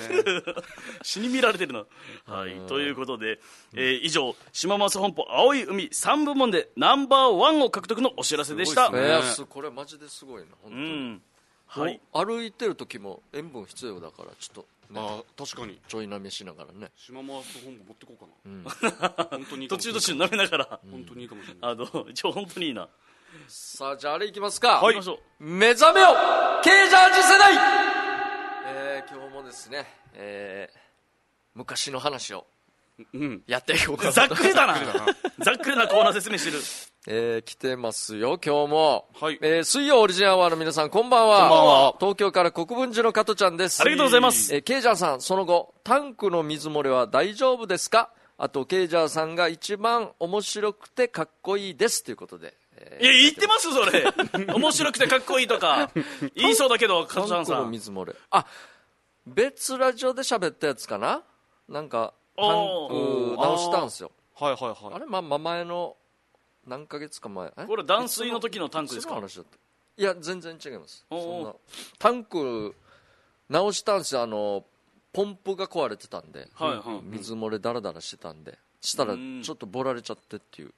[1.02, 1.84] 死に見られてるな。
[2.26, 3.40] はい、ということで、
[3.74, 8.86] えー以上、島松本舗青い海3部門でナンバーワンを獲得のお知らせでした。
[8.86, 9.46] すごいっすね。
[9.48, 11.22] えこれマジですごいな本当うに、ん。
[11.66, 12.00] はい。
[12.12, 15.80] 歩いてる時も塩分必要だからちょっと、ねまあ確かに。
[15.88, 16.90] ちょいなめしながらね。
[16.96, 18.26] 島回す本部持ってこうか
[19.30, 21.72] な、途中途中舐めながら、本当にいいかもしれない。
[21.72, 22.88] あの、一応本当にいいな。
[23.48, 25.44] さあじゃああれいきますか、行きましょう。
[25.44, 26.08] 目覚めよ
[26.62, 27.54] ケージャージ世代
[28.66, 30.78] えー、今日もですね、えー、
[31.54, 32.46] 昔の話を
[33.12, 34.74] うんやっていこうかなざっくりだな。
[35.40, 36.58] ざっくりなコーナー説明してる。
[37.06, 39.08] えー、来てますよ、今日も。
[39.20, 41.40] はいえー、水曜オリジナルアワーの皆さん、こんばんは。
[41.40, 43.82] こんばんは東京から国分寺の加トちゃんです。
[43.82, 48.10] ありがとうございますえー、ケイジャーさん、その後、タンクの水漏れは大丈夫ですか？
[48.38, 52.04] あと、ケイジャーさんが一番面白くてかっこいいです。
[52.04, 52.54] ということで。
[52.90, 54.12] えいや、言ってますそれ。
[54.54, 55.90] 面白くてかっこいいとか。
[56.34, 57.70] 言いそうだけど、カズちゃんさん。
[57.70, 58.14] 水漏れ。
[58.30, 58.46] あ、
[59.26, 61.22] 別ラジオで喋ったやつかな？
[61.68, 64.10] なんか、タンおク直したんすよ。
[64.34, 64.94] はいはいはい。
[64.94, 65.96] あれ、まあ、まあ前の、
[66.66, 67.52] 何ヶ月か前。
[67.56, 67.64] え？
[67.66, 69.14] これ断水の時のタンクですか？
[69.14, 69.56] いつの話だった。
[69.96, 71.06] いや全然違います。
[71.08, 71.54] おうそんな
[72.00, 72.74] タンク
[73.48, 74.22] 直したんですよ。
[74.22, 74.64] あの
[75.12, 77.00] ポンプが壊れてたんで、はいはい。
[77.04, 78.58] 水漏れダラダラしてたんで。
[78.80, 79.42] したらうん。
[79.42, 80.74] ちょっとボラれちゃってっていう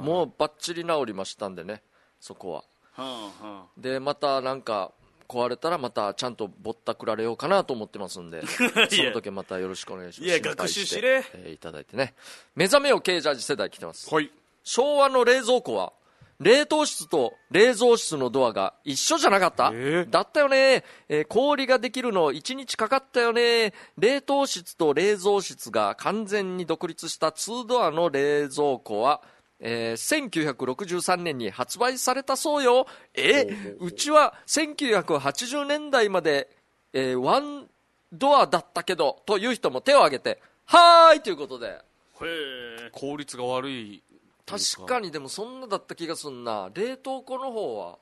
[0.00, 1.82] もうバッチリ治りましたんでね
[2.20, 2.64] そこは。
[2.96, 4.92] あはでまたなんか
[5.28, 10.28] 壊れたらまたちゃんとぼったくられようかなと思ってますんで その時またよろしくお願いします。
[10.28, 12.14] いや学習しれえーいただいてね。
[12.56, 14.12] 目覚めよケージャージ世代来てます。
[14.12, 14.30] はい。
[14.64, 15.92] 昭和の冷蔵庫は
[16.40, 20.10] 冷凍室と冷蔵室のドアが一緒じゃなかった、えー。
[20.10, 23.74] だったよね、えー氷ができるの1日かかったよね。
[23.98, 29.20] 冷凍室と冷蔵室が完全に独立した2ドアの冷蔵庫は
[29.60, 32.86] えー1963年に発売されたそうよ。
[33.14, 36.48] えうちは1980年代まで、
[36.94, 37.66] えーワン
[38.12, 41.20] ドアだったけどという人も手を挙げてはーい！
[41.20, 41.66] ということで。
[41.68, 41.78] へ
[42.22, 42.90] え。
[42.92, 44.02] 効率が悪い
[44.50, 46.70] 確かにでもそんなだった気がすんな。
[46.74, 47.98] 冷凍庫の方は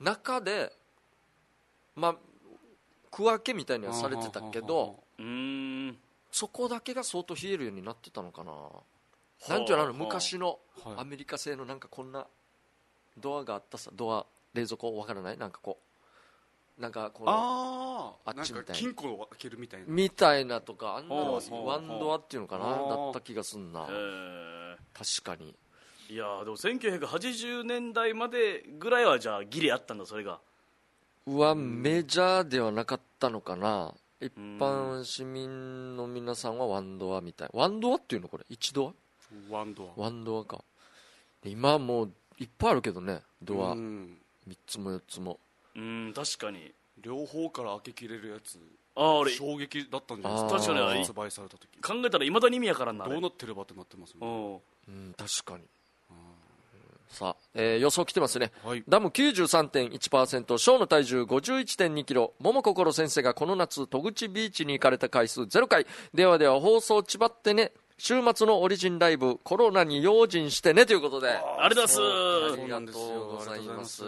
[0.00, 0.72] 中で
[1.94, 2.16] まあ
[3.10, 5.98] 区分けみたいにはされてたけどうーん。
[6.30, 8.52] そこだけが相当冷えるようになってたのかな。
[9.48, 10.94] なんていうの昔のはい。
[10.98, 12.26] アメリカ製のなんかこんな
[13.18, 15.38] ドアがあったさドア冷蔵庫わからない？
[15.38, 15.86] なんかこう
[16.78, 18.74] なんかこのああっちみたいな。
[18.74, 19.86] 金庫を開けるみたいな。
[19.88, 23.86] みたいなとかあんなのワンドアっていうのかなだった気がすんな。
[24.92, 25.54] 確かに。
[26.08, 30.38] いやーでも1980年代までぐらいはじゃあギリあったんだそれが。
[31.26, 33.94] はメジャーではなかったのかな。
[34.20, 37.48] 一般市民の皆さんはワンドアみたい。
[37.52, 38.94] ワンドアっていうのこれ一ド
[39.50, 40.00] ワンドア。
[40.00, 40.62] ワンドアか。
[41.42, 43.72] で今はもういっぱいあるけどねアドア。
[43.72, 44.18] うん。
[44.48, 45.40] 3つも4つも
[45.76, 46.72] うん確かに。
[46.98, 48.58] 両方から開けきれるやつ
[48.94, 50.58] ああ俺衝撃だったんじゃないですか？
[50.60, 51.68] 確かに発売された時。
[51.82, 54.62] 考えたらいまだに意味やからんなどうなってればってなってますよね。
[54.88, 54.94] うん。
[55.06, 55.64] うん確かに。
[57.08, 58.50] さあ、えー予想来てますね。
[58.64, 58.82] はい。
[58.88, 62.34] ダム93.1%小の体重5 1 2キロ。
[62.40, 65.86] 桃心先生がこの夏戸口ビーチに行かれた回数0回。
[66.14, 71.30] ではでは放送ちばってね週末のオリジンライブコロナに用心してねということで。
[71.30, 71.98] あれだす。
[71.98, 74.02] ありがとうございます。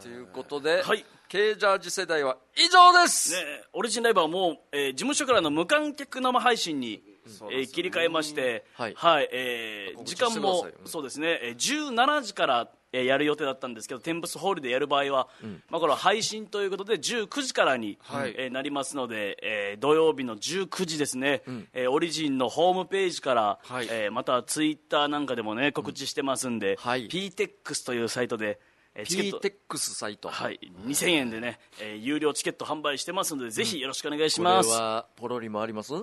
[0.00, 1.04] ということで、はい。
[1.28, 7.02] ケージャージ世代は以上です、ねえオリジンライブはもう、えー事務所からの無観客生配信に、
[7.50, 8.94] えー切り替えまして、はい。
[9.32, 15.28] えー告知時間もそうですね、えー17時から、えーやる予定だったんですけどテンプスホールでやる場合は、
[15.70, 18.34] まあ、これは配信ということで19時からに、はい。
[18.36, 23.88] えーなりますので、えー土曜日の19時ですね、えーオリジンのホームページから、はい。
[23.90, 27.08] えーまたツイッターなんかでもね告知してますんで、はい。
[27.08, 28.60] PTEX というサイトで、
[28.94, 29.38] えーチケット。
[29.40, 30.28] PTEX サイト。
[30.28, 34.68] はい、2000円でね、えー有料チケット販売してますので、ぜひよろしくお願いしこれます。
[34.70, 35.94] はポロリもあります？
[35.96, 36.02] あ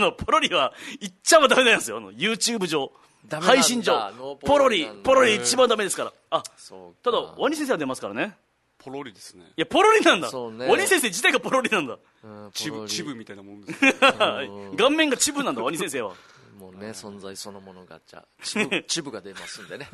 [0.00, 2.92] のポロリは言っちゃダメなんですよ、あの YouTube 上、
[3.28, 4.12] 配信上。
[4.44, 8.36] ポロリポロリ一番ダメですから、あそうただ、ワニ先生は出ますからね、
[8.78, 9.44] ポロリですね。
[9.56, 10.66] いや、ポロリなんだ、そうね。
[10.66, 12.92] ワニ先生自体がポロリなんだ、うんチブポロリ。
[12.92, 13.94] チブみたいなもんですね
[14.76, 16.14] 顔面がチブなんだ、ワニ先生は。
[16.58, 19.88] もうね存在そのものがじゃあ チブチブが出ますんでね。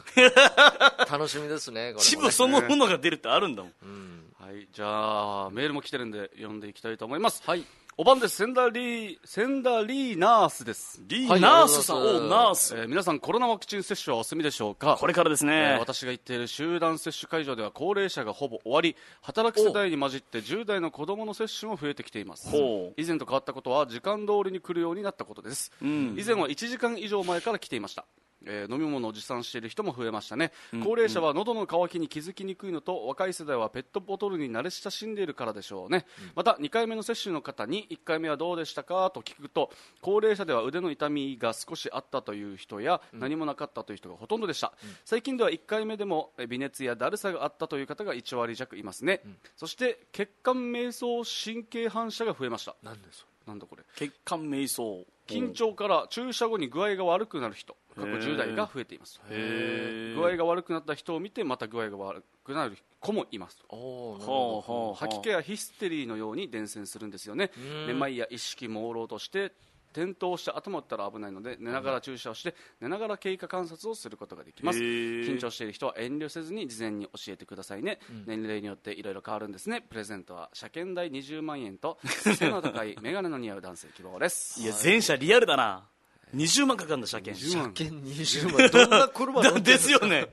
[1.09, 2.05] 楽しみですねこれもね。
[2.05, 4.33] チブそのものが出るってあるんだもん。
[4.41, 7.41] はいじゃあメールも来てるんで読んでいきたいと思います。
[7.47, 7.65] はい
[7.99, 8.37] おばんです。
[8.37, 11.97] センダリーセンダリーナースです、リー、はいナースさん。
[11.97, 14.99] ありがとうございおナース、えー皆さんコロナワクチン接種はお済みでしょうか？
[15.01, 22.55] これからですえーね、私が行っている集団接種会場では高齢者がほぼ終わり働く世代に混じって10代の子供の接種も増えてきています。
[22.99, 26.19] 以前と変わったことは時間通りに来るようになったことです、ん。
[26.19, 28.05] 以前は1時間以上前から来ていました
[28.45, 39.71] えー飲み物を持参している人も増えましたね、高齢者は喉の渇きに気づきにくいのと若い世代はペットボトルに慣れ親しんでいるからでしょうね、また2回目の接種の方に1回目はどうでしたかと聞くと
[40.01, 44.73] 高齢者では腕の痛みが少しあったという人や、何もなかったという人がほとんどでした、
[45.05, 49.23] 最近では1回目でもえー微熱やだるさがあったという方が1割弱いますね、
[49.57, 52.77] そして血管瞑想神経反射が増えました。
[52.83, 53.83] なんでそなんだこれ。
[53.95, 59.21] 血管瞑想緊張から注射後に具合が悪くなる人過去へー10代が増えています。
[59.29, 63.65] 具合が悪くなった人を見てまた具合が悪くなる子もいます。
[63.69, 67.51] 吐き気やヒステリーのように伝染するんですよね。
[67.61, 67.87] ん。
[67.87, 69.53] めまいや意識朦朧として
[69.97, 74.79] 転倒して頭を打ったら危ないので寝ながら注射をして寝ながら経過観察をすることができます。
[74.79, 79.81] 緊張している人は遠慮せずに事前に教えてくださいね、年齢によっていろいろ変わるんですね。
[79.81, 81.99] プレゼントは車検代20万円と
[82.37, 84.61] 背の高い眼鏡の似合う男性希望です。
[84.61, 85.89] いや前者リアルだな。
[86.35, 87.43] 20万かかるんだ車検。
[87.47, 87.73] 20万。
[87.73, 88.71] ど車検20万。
[88.71, 90.27] どんな車乗ってんのですよね。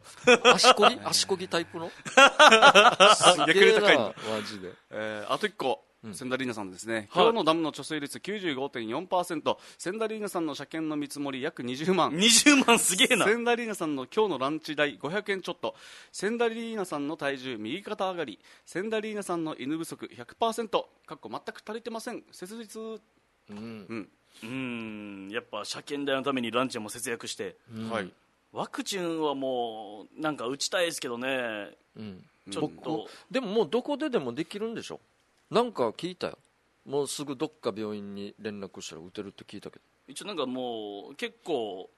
[0.43, 0.99] 足こぎ？
[1.05, 1.91] 足こぎタイプの？
[3.16, 3.82] すげえな。
[3.82, 4.74] マジで。
[4.91, 7.23] えーあと1個、センダリーナさんですね、はい。
[7.23, 13.25] 今日のダムの貯水率95.4%、センダリーナさんの車検の見積もり約20万、20万すげえな。
[13.25, 15.75] センダリーナさんの今日のランチ代500円ちょっと、
[16.11, 23.57] センダリーナさんの体重右肩上がり、センダリーナさんの犬不足100%、かっこ全く足りてません、切実、うん。
[23.57, 23.59] う
[23.95, 24.09] ん、
[24.43, 25.29] うーん。
[25.31, 27.55] やっぱ車検代のためにランチも節約して。
[27.89, 28.11] はい、
[28.51, 30.37] ワクチンはもうなん。
[30.37, 30.85] か打ちたい。
[30.85, 34.99] ですけどねうんちょっとでももうどこででもできるんでしょ
[35.53, 36.39] なんか聞いたよ。
[36.83, 39.85] もうすぐどっか病院に連絡したら打てるって聞いたけど。
[40.07, 41.91] 一応なんかもう結構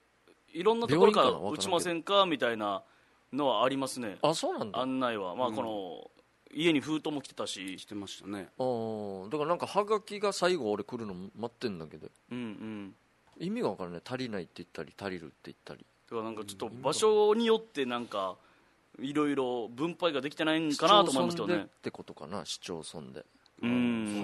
[0.53, 2.83] いろんなところから打ちませんかみたいな
[3.31, 4.17] のはありますね。
[4.21, 4.79] あそうなんだ。
[4.79, 5.35] あ案内は。
[5.35, 6.11] まあこの
[6.53, 7.79] 家に封筒も来てたし。
[7.79, 9.31] してましたね、ー。
[9.31, 12.09] だからなんかはがきが最後俺来るの待ってんだけど。
[12.31, 12.95] うんうん。
[13.39, 14.01] 意味が分からない。
[14.05, 15.79] 足りないって言ったり足りるって言ったり。
[15.79, 18.35] だからなんかちょっと場所によってなんか
[19.01, 22.45] いろいろ分配ができてないんかなと思いますけど市町村でっねてことかな？
[22.45, 23.19] 市町村で。
[23.19, 23.25] うん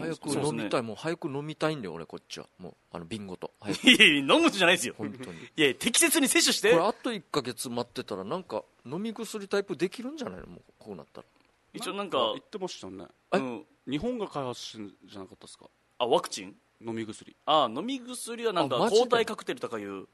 [0.01, 2.47] 早く飲みたい、もう早く飲みたいんだよ俺こっちは。
[2.59, 3.51] もうあのビンゴと。
[3.59, 4.95] 早くいやいや飲むじゃないですよ。
[4.97, 5.37] 本当に。
[5.55, 6.71] いや適切に摂取して。
[6.71, 10.47] これあと1か月待ってたらなんか飲み薬タイプできるんじゃないの？
[10.47, 11.27] もうこうなったら。
[11.73, 13.37] 一応なんか言ってましたよね、え？
[13.37, 13.65] うん。
[13.89, 15.65] 日本が開発してんじゃなかったですか、
[15.97, 16.55] あワクチン？
[16.85, 20.05] 飲み薬、あ飲み薬はなんか抗体カクテルとかいう。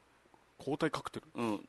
[0.60, 1.60] 抗体カクテル、うん、っ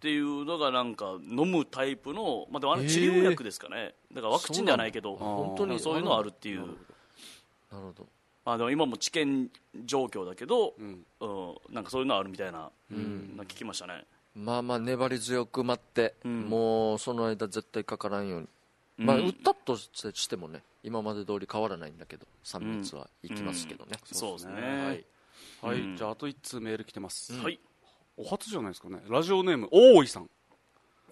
[0.00, 2.88] ていうのがなんか飲むタイプの、まあ、でもあれへー。
[2.88, 3.92] 治療薬ですかね。
[4.10, 6.64] だからワクチンではないけど本当にそういうのあるっていう
[7.70, 8.06] なるほど。
[8.44, 9.50] まあ、でも今も治験
[9.84, 11.04] 状況だけど、うん。
[11.20, 14.04] うん、なんかそういうのあるみたいな,、なんか聞きましたね。
[14.34, 16.48] まあまあ粘り強く待って、うん。
[16.48, 18.48] もうその間絶対かからんように、
[18.96, 24.52] まあうん打ったとしてもね今まで通り変わらないんだけど3密はいきますけどね、そうですね。
[24.54, 25.04] はい。
[25.60, 25.96] はい、うん。
[25.96, 27.60] じゃああと1通メール来てます、はい。
[28.16, 29.00] お初じゃないですかね。
[29.08, 30.30] ラジオネーム大井さん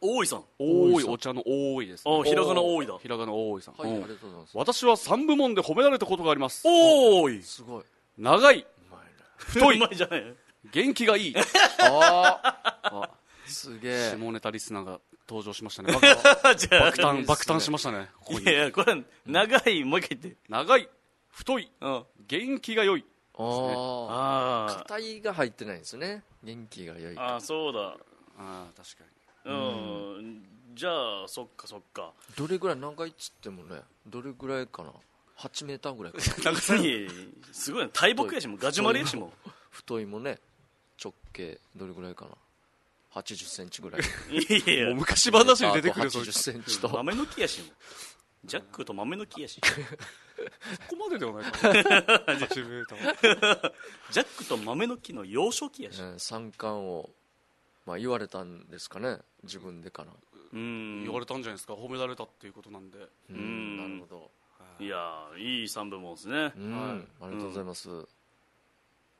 [0.00, 0.44] 大井さん。
[0.58, 2.98] 大井お茶の大井です、あひらがな大井だ。
[2.98, 4.04] ひらがな大井さん、はい、うん。
[4.04, 4.58] ありがとうございます。
[4.58, 6.62] 私は3部門で褒められたことがあります。
[6.64, 7.42] 大井。
[7.42, 7.84] すごい。
[8.18, 8.66] 長い。
[9.38, 9.78] 太い。
[9.80, 10.34] 前じゃない。
[10.72, 11.34] 元気がいい。
[11.82, 12.40] あ
[12.82, 13.10] ああ
[13.46, 14.16] すげえ。
[14.16, 15.92] 下ネタリスナーが登場しましたね。
[15.92, 18.10] 爆誕爆誕しましたね。
[18.20, 18.42] ここに。
[18.42, 19.84] いやいやこれ長い。
[19.84, 20.40] もう一回言って。
[20.48, 20.88] 長い。
[21.28, 21.70] 太い。
[21.80, 22.04] うん。
[22.26, 23.04] 元気が良い。
[23.38, 26.22] あああ硬いが入ってないんですね。
[26.42, 27.80] 元気が良いーあーそうだ。
[27.80, 27.96] あ
[28.38, 29.04] あ確か
[29.46, 30.42] うん。
[30.74, 32.12] じゃあそっかそっか。
[32.36, 34.90] どれぐらい長いっつってもねどれぐらいかな。
[35.38, 36.52] 8メーターぐらいかな。
[36.52, 37.08] なんかに
[37.52, 39.32] すごいな大木やしもガジュマルやしも。
[39.70, 40.38] 太いもね
[41.02, 42.30] 直径どれぐらいかな。
[43.12, 44.02] 8 0ンチぐらい。
[44.30, 44.84] いやいや。
[44.84, 46.88] にもう昔話に出てくる8それ0センチと。
[46.88, 47.72] 豆の木やしも。
[48.44, 49.60] ジャックと豆の木やし。
[49.60, 49.66] こ
[50.90, 51.74] こまでではないかな。
[52.36, 53.72] 8メーター。
[54.10, 56.00] ジャックと豆の木の幼少期やし。
[56.02, 57.10] ね三冠を、
[57.86, 60.10] まあ、言われたんですかね自分でかな
[60.52, 61.04] うん。
[61.04, 62.98] 言われたんじゃないですか褒められたっていうことなんで。
[63.30, 64.30] うんなるほど。
[64.84, 64.88] い。
[64.88, 66.52] やーいい三部門ですね。
[66.56, 66.98] うん、はい。
[67.22, 67.88] ありがとうございます、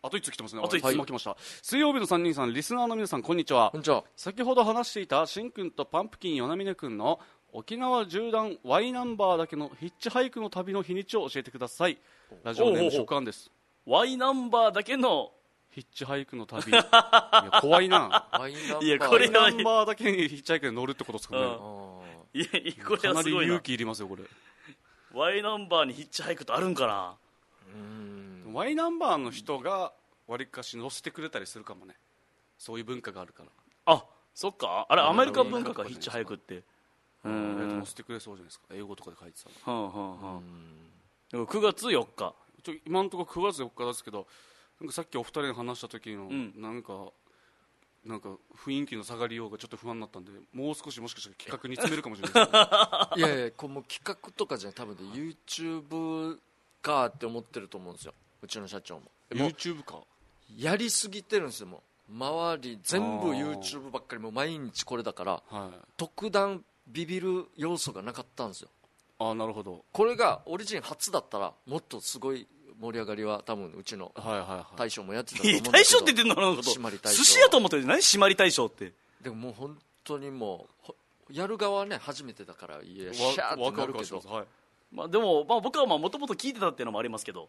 [0.03, 0.63] あと1つ来てますね。
[0.65, 0.85] あと一つ。
[0.87, 1.37] あいつも来ました。
[1.63, 3.71] 水曜日の3人さんリスナーの皆さんこんにちは。
[3.71, 4.05] こんにちは。
[4.17, 7.21] 先ほど話していたしんくんとパンプキン与那峰くんの
[7.53, 11.99] 沖縄縦断 Y ナンバーだけのヒッチハイクの旅の日にちを教えてください。
[12.43, 12.93] ラジオネームおうおうおう。
[12.93, 13.51] 食案です。
[13.87, 15.31] Y ナンバーだけの
[15.77, 16.73] ヒッチハイクの旅。
[16.73, 16.83] いや
[17.61, 18.27] 怖いな。
[18.33, 18.85] ワインナンバー。
[18.87, 21.43] いやこれナンバーだけにヒッチハイクで乗るってことですかね。
[22.33, 23.53] いやいやこれかなりはすごいな。
[23.53, 24.23] 勇気いりますよこれ。
[25.13, 27.15] Y ナンバーにヒッチハイクとあるんかな？
[27.75, 28.53] ーうん。
[28.55, 29.93] マイナンバーの人が
[30.27, 31.95] わりかし載せてくれたりするかもね。
[32.57, 33.51] そういう文化があるから。
[33.85, 34.03] あ
[34.35, 34.87] そっか。
[34.89, 36.57] あれアメリカ文化かヒッチハイクって。
[36.57, 36.65] う
[37.25, 37.77] うん。
[37.77, 37.81] ん。
[37.83, 38.69] 載せてくれそうじゃないですか。
[38.71, 40.91] 英語とかで書いてたらはんはんはん
[41.31, 42.35] でも9月4日。
[42.63, 44.27] ちょ今のところ9月4日ですけど
[44.81, 46.53] なんかさっきお二人で話した時の、ん。
[46.61, 47.13] なんか
[48.05, 56.39] なんか雰囲気の下がりようがちょっと不安になったんでもう少しもしかしたら企画に詰めるかもしれないです いやいやこうもう企画とかじゃ多分ね YouTube
[56.83, 58.15] かって思ってると思うんですよ。
[58.43, 59.11] うちの社長も。
[59.31, 60.01] YouTube か？
[60.57, 62.13] やりすぎてるんですよもう。
[62.13, 65.87] 周り全部 YouTube ばっかりもう毎日これだからはい。
[65.97, 68.69] 特段ビビる要素がなかったんですよ。
[69.19, 69.85] ああなるほど。
[69.93, 72.47] これがオリジン初だったらもっとすごい
[72.81, 74.13] 盛り上がりは多分うちの
[74.77, 75.73] 大将もやってたと思うんだけど。
[75.73, 76.35] 大将って言ってんの？
[76.35, 77.19] かなのこと締まり大将。
[77.19, 77.87] 寿司屋と思ってる。
[77.87, 77.99] 何？
[77.99, 78.93] 締まり大将って。
[79.23, 80.95] でももう本当にもうほ
[81.31, 84.21] やる側はね初めてだからいやわシャーってなるけど。
[84.21, 84.45] クはい。
[84.93, 87.49] まあでもまあ僕はもともと聞いてたっていうのもありますけど。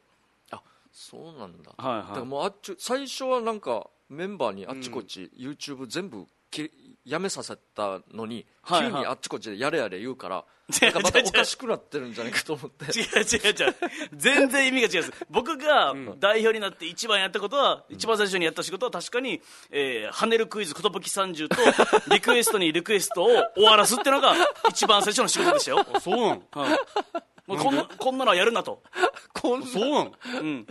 [0.51, 0.61] あ
[0.91, 1.71] そうなんだ。
[1.78, 2.07] はいはい。
[2.07, 6.71] だからもうあっち最初はなんかメンバーにあっちこっち YouTube 全部き
[7.08, 8.91] やめさせたのに、はいはい。
[8.91, 10.43] 急にあっちこっちでやれやれ言うから
[10.82, 12.86] なんかまたおかしくなってるんじゃないかと思って。
[12.99, 13.76] 違う違う違う。
[14.14, 15.08] 全然意味が違う。
[15.08, 19.41] んです僕が代表になって一番やったことは、一番最初にやった仕事は確かに、
[19.72, 21.55] えー、跳ねるクイズ寿30と
[22.10, 24.36] リクエストにリクエストを終わらすっていうのが
[24.70, 26.43] 一番最初の仕事でしたよ、 あそうなの？
[26.51, 26.80] はい。
[27.47, 28.84] もうこんなこんなのはやるなと、
[29.34, 30.12] こんそうなの。
[30.41, 30.68] うん、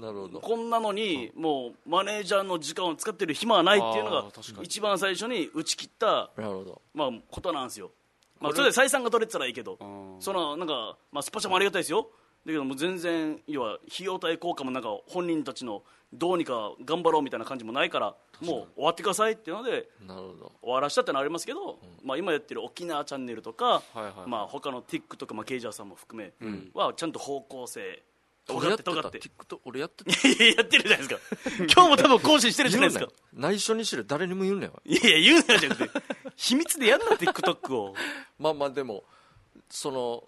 [0.00, 0.40] なるほど。
[0.40, 4.24] こんなのにもうマネージャーの時間を使ってる暇はないっていうのが
[4.62, 6.30] 一番最初に打ち切った、
[6.94, 7.90] まあ、ことなんですよ、
[8.40, 9.74] まあ、それで採算が取れてたらいいけど。
[9.74, 12.08] んそのなんか、まあ、スパチャもありがたいですよ。
[12.46, 15.82] だけどもう全然要は費用対効果もなんか本人たちの
[16.12, 26.32] どうにか頑張ろうみたいな感じもないからもう終わってくださいっていうので終わらしたってのはありますけど、まあ、今やってる沖縄チャンネルとか、はいはいまあ、他のか、まあ、ケイジャーさんも含め
[26.74, 28.02] はちゃんと方向性尖
[28.50, 30.28] 俺やっててたっ尖って TikTok 俺やってた。
[30.28, 31.20] いやってるじゃないですか。
[31.72, 33.22] 今日も多分更新してるじゃな言いうですか。
[33.36, 34.04] ね内緒にしろ。
[34.04, 34.82] 誰にも言うねよ。
[34.84, 36.00] いやいや言うなよじゃなくて
[36.36, 37.94] 秘密でやんな TikTok を。
[38.38, 39.04] まあまあでも
[39.70, 40.24] その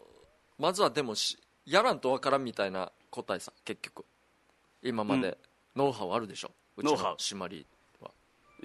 [0.58, 4.04] まずはでもしやらんとわからんみたいな答えさ結局。
[4.82, 5.36] 今まで
[5.74, 6.52] ノウハウあるでしょ？
[6.76, 7.16] うちのノウハウ。
[7.16, 7.66] 締まり
[8.00, 8.10] は。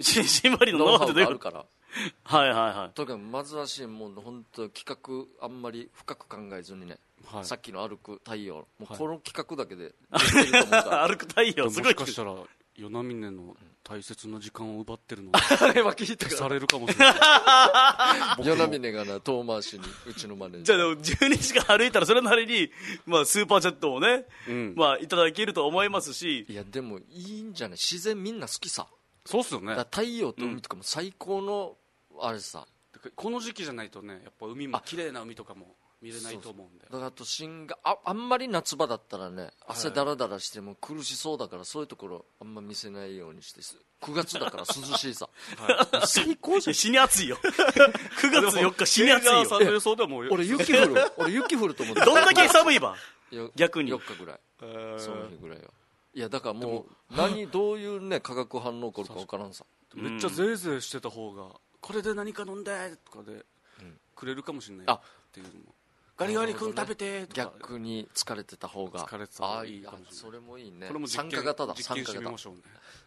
[0.00, 1.66] し締まりのノウハウあるから
[2.24, 2.94] はいはいはい。
[2.94, 4.84] とにかくまずはしもう本当企
[5.40, 7.44] 画あんまり深く考えずにね、はい。
[7.44, 11.06] さっきの歩く太陽もうはいこの企画だけでできてると思うから。
[11.08, 11.90] 歩く太陽もすごい。
[11.92, 12.34] しかしたら
[12.78, 17.14] 与那峰の大切な時間を奪ってるのあれは聞いたされるかもしれない。
[18.38, 22.70] 与那峰がな遠回しにうちのマネージじゃあャーでも12時間歩いたらそれなりに、
[23.04, 24.74] まあ、スーパーチャットをね、うん。
[24.76, 26.46] まあ、いただけると思いますし。
[26.48, 27.78] いやでもいいんじゃない？
[27.78, 28.86] 自然みんな好きさ。
[29.26, 29.66] そうっすよね。
[29.66, 31.76] だから太陽と海とかも最高の
[32.24, 32.66] あれさ、
[33.16, 45.28] この時期じゃないとねやっぱ海も綺麗な海とかも見れないと思うんでだからあと新がああんまり夏場だったらね汗だらだらしても苦しそうだからそういうところあんま見せないようにしてす9月だから 涼しいさ。
[46.06, 47.36] 最高じゃん死に暑いよ。
[47.36, 52.96] 9月4日死に暑いよ俺雪降る 俺雪降ると思ってどんだけ寒いば？
[53.30, 53.92] よ逆に。
[53.94, 54.40] 4日ぐらい。
[54.62, 54.98] えー。
[54.98, 55.70] その日ぐらいは。
[56.14, 59.64] いやだからもう何どういうね化学反応起こるか分からんさ。
[59.94, 61.48] めっちゃゼーゼーしてた方が
[61.82, 62.72] これで何か飲んで
[63.04, 63.44] とかで
[64.14, 64.94] くれるかもしれないあ。
[64.94, 65.00] っ
[65.32, 65.74] ていうのも。
[66.16, 67.52] ガリガリ君食べてとか。
[67.58, 70.86] 逆に疲れてた方が疲れてた方がいいかもしれないそれもいいね。
[70.86, 71.74] これも実参加験型だ。
[71.76, 72.12] 実参加型。
[72.12, 72.60] 験してみましょうね。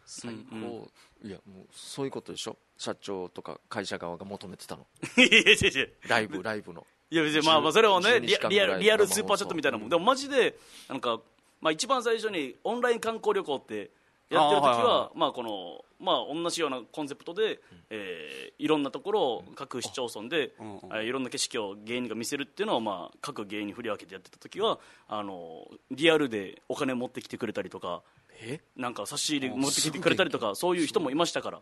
[0.04, 0.88] 最高、
[1.24, 2.56] いやもうそういうことでしょ？
[2.76, 4.86] 社長とか会社側が求めてたの。
[5.16, 6.86] いやいやいやライブライブの。
[7.10, 9.88] いや別にまあまあそれをね12リアルリアルスーパーチャットみたいなもん。
[9.88, 10.58] でもマジで
[10.88, 11.20] なんか、
[11.60, 13.90] まあ、一番最初にオンライン観光旅行って
[14.28, 17.60] やってる時はまあこのまあ同じようなコンセプトで、
[17.90, 28.02] えーいろんなところを各市町村で、ういろんな景色を芸人が見せるっていうのをまあ各芸人振り分けてやってた時はあのリアルでお金持ってきてくれたりとか
[28.40, 28.60] え？
[28.76, 31.60] なんか差し入れ持ってきてくれたりとかそういう人もいましたから。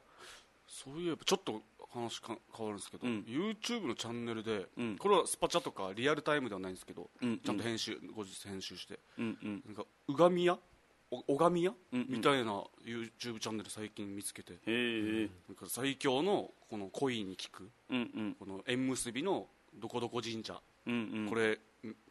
[0.68, 1.62] そういえばちょっと
[1.92, 3.24] 話か変わるんですけど、うん。
[3.28, 4.96] YouTube のチャンネルで、うん。
[4.98, 7.38] これはスパチャとかリアルタイムではないんですけど、うん。
[7.38, 8.98] ちゃんと編集後日編集して。
[9.18, 9.62] うんうん。
[9.66, 10.58] なんかうがみ屋お
[11.26, 12.06] 拝み屋、うんうん。
[12.08, 14.54] みたいな YouTube チャンネル最近見つけて。
[14.54, 15.56] へえなん。
[15.56, 18.36] か最強のこの恋に聞くうんうん。
[18.38, 21.28] この縁結びのどこどこ神社、うんうん。
[21.28, 21.58] これ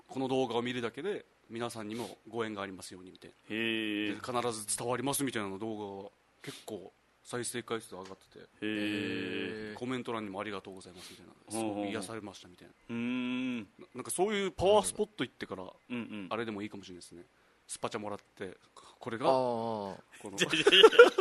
[0.08, 4.42] この動画を見るだけで皆さんにもご縁がありますようにみたいな。
[4.42, 6.10] 必ず伝わりますみたいな動画が
[6.42, 6.92] 結構
[7.24, 9.74] 再生回数上がってて。
[9.76, 11.34] コメント欄にもありがとうございますみたいな。
[11.52, 12.96] すごく癒されましたみたいな。
[12.96, 16.28] ななんかそういうパワースポット行ってからうんうん。
[16.30, 17.24] あれでもいいかもしれないですね
[17.68, 18.58] スパチャもらって
[19.00, 20.38] これあがこあの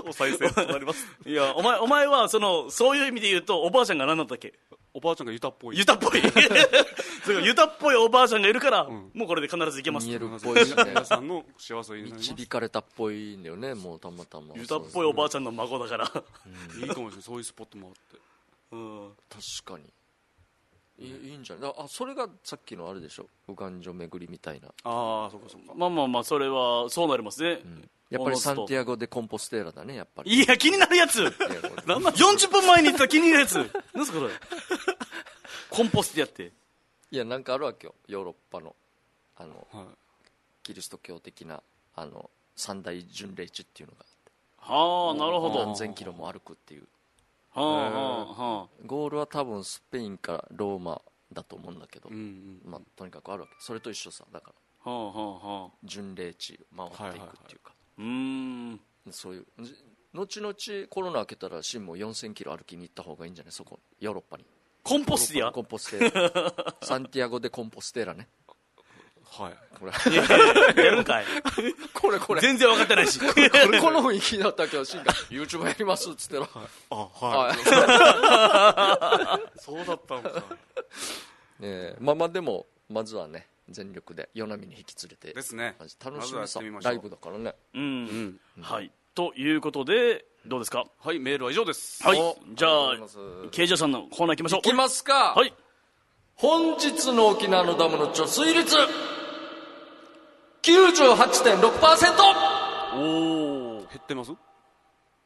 [0.09, 1.05] お賽銭となります。
[1.27, 4.55] いやお前 お前はそのそういう意味で言うとおばあちゃんが何だったっけ？
[4.95, 5.79] おばあちゃんがユタっぽい。
[5.79, 6.23] ユタっぽい。
[7.45, 9.11] ユタっぽいおばあちゃんがいるから、ん。
[9.15, 10.07] もうこれで必ずいけます。
[10.07, 10.67] 見えるっぽい。
[10.67, 10.85] しね。
[10.85, 14.55] 皆さんの幸せ導かれたっぽいんだよねもうたまたま。
[14.55, 16.05] ユタっぽいおばあちゃんの孫だから。
[16.79, 17.23] いいかもしれない。
[17.23, 18.21] そういうスポットもあって。
[18.73, 19.13] うん。
[19.31, 19.93] 確かに
[21.03, 21.73] いいんじゃない？
[21.77, 23.27] あそれがさっきのあれでしょ？
[23.49, 24.69] 右岸所巡りみたいな。
[24.85, 25.75] ああそうかそうか。
[25.77, 27.61] まあまあまあそれはそうなりますね、
[28.11, 30.33] やっぱりサンティアゴ・でコンポステーラだねやっぱり。
[30.33, 31.21] いや気になるやつ。
[31.21, 31.31] いや
[31.87, 33.55] なんなん40分前に言ってた気になるやつ。
[33.95, 34.33] 何すかこれ？
[35.71, 36.53] コンポストやって。
[37.11, 37.95] いやなんかあるわけよ。
[38.09, 38.75] ヨーロッパの
[39.37, 39.87] あのはい。
[40.63, 41.61] キリスト教的な
[41.97, 44.05] あの三大巡礼地っていうのが
[44.59, 45.59] はあなるほど。
[45.59, 46.85] は何千キロも歩くっていう
[47.55, 48.25] あはあ
[48.61, 53.55] はゴールは多分スペインからローマだと思うんだけど、うんうんまあ、とにかくあるわけ。
[53.59, 54.53] それと一緒さだか
[54.85, 54.93] ら。
[54.93, 55.71] あはあはあはあ。
[55.85, 58.81] 巡礼地回っていくっていうか、うーん。
[59.11, 59.47] そういう。
[59.61, 59.75] じ
[60.15, 60.55] 後々
[60.89, 63.53] コロナ明けたらシンも4000キロ歩きに行った方がいいんじゃない？
[63.53, 64.45] そこヨーロッパに。
[64.83, 65.53] コンポスティア？
[65.53, 68.29] コンポステーラサンティアゴでコンポステーラね
[69.35, 69.55] はい。
[69.79, 69.93] これ。
[70.13, 70.41] いやいやい
[70.77, 70.85] や。
[70.85, 71.25] やるんかい。
[71.95, 72.41] これこれ。
[72.43, 73.19] 全然分かってないし。
[73.19, 73.33] この
[74.03, 76.47] 雰囲気だったけどシンが YouTube やりますっつってら
[76.91, 77.55] あは
[79.57, 79.59] い。
[79.59, 80.45] そうだったんか。
[81.61, 81.97] え。
[81.99, 85.77] ーまあまあでもまずはね全力で与那美に引き連れてですね。
[86.05, 86.93] 楽しみさってみましょう。
[86.93, 87.55] ライブだからね。
[87.75, 88.91] うん、はい。
[89.15, 90.85] ということでどうですか？
[91.03, 92.03] はいメールは以上です。
[92.07, 92.19] はい。
[92.21, 93.51] おじゃあありがとうございます。
[93.51, 94.61] ケイジャーさんのコーナー行きましょう。
[94.61, 95.33] いきますか。
[95.35, 95.55] はい。
[96.35, 98.75] 本日の沖縄のダムの貯水率
[100.63, 104.31] 98.6%おお減ってます？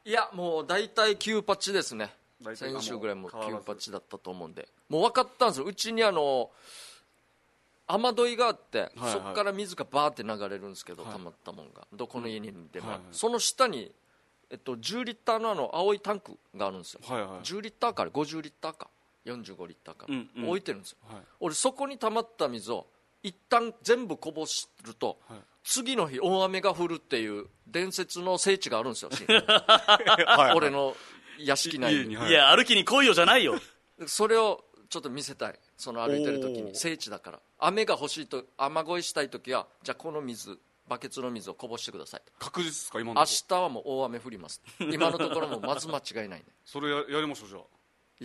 [0.07, 2.11] いやもう大体9パチですね。
[2.55, 3.67] 先週ぐらいも9変わらず。
[3.67, 4.67] パチだったと思うんで。
[4.89, 5.67] もう分かったんですよ。
[5.67, 6.49] うちにあの
[7.87, 11.13] 雨どいがあって、はいそこから水がバーって流れるんですけど、はい。
[11.13, 11.87] 溜まったもんが。
[11.93, 13.05] どこの家にでも、はいはい。
[13.13, 13.93] その下に、
[14.51, 17.31] えっと、10リッターのあの青いタンクがあるんですよ、はいはい。
[17.45, 18.89] 10リッターかあれ？50リッターか。
[19.27, 20.49] 45リッターか、うんうん。
[20.49, 20.97] 置いてるんですよ。
[21.13, 21.23] はい。
[21.41, 22.87] 俺そこに溜まった水を
[23.27, 25.39] 一旦全部こぼしると、はい。
[25.65, 29.11] 次の日大雨が降るっていう伝説の聖地があるんですよ
[29.49, 30.97] はい俺の
[31.41, 31.99] 屋敷内に。
[32.03, 32.31] 家にはい。
[32.31, 33.59] いや歩きに来いよじゃないよ。
[34.07, 35.59] それをちょっと見せたい。
[35.77, 37.41] その歩いてる時に聖地だから。
[37.59, 40.57] 雨が欲しいと雨乞いしたい時はじゃあこの水
[40.87, 42.33] バケツの水をこぼしてくださいと。
[42.39, 43.57] 確実ですか今の明とこ。
[43.57, 44.63] 日はもう大雨降ります。
[44.79, 46.45] 今のところもまず間違いないね。
[46.65, 47.59] それややりましょうじゃ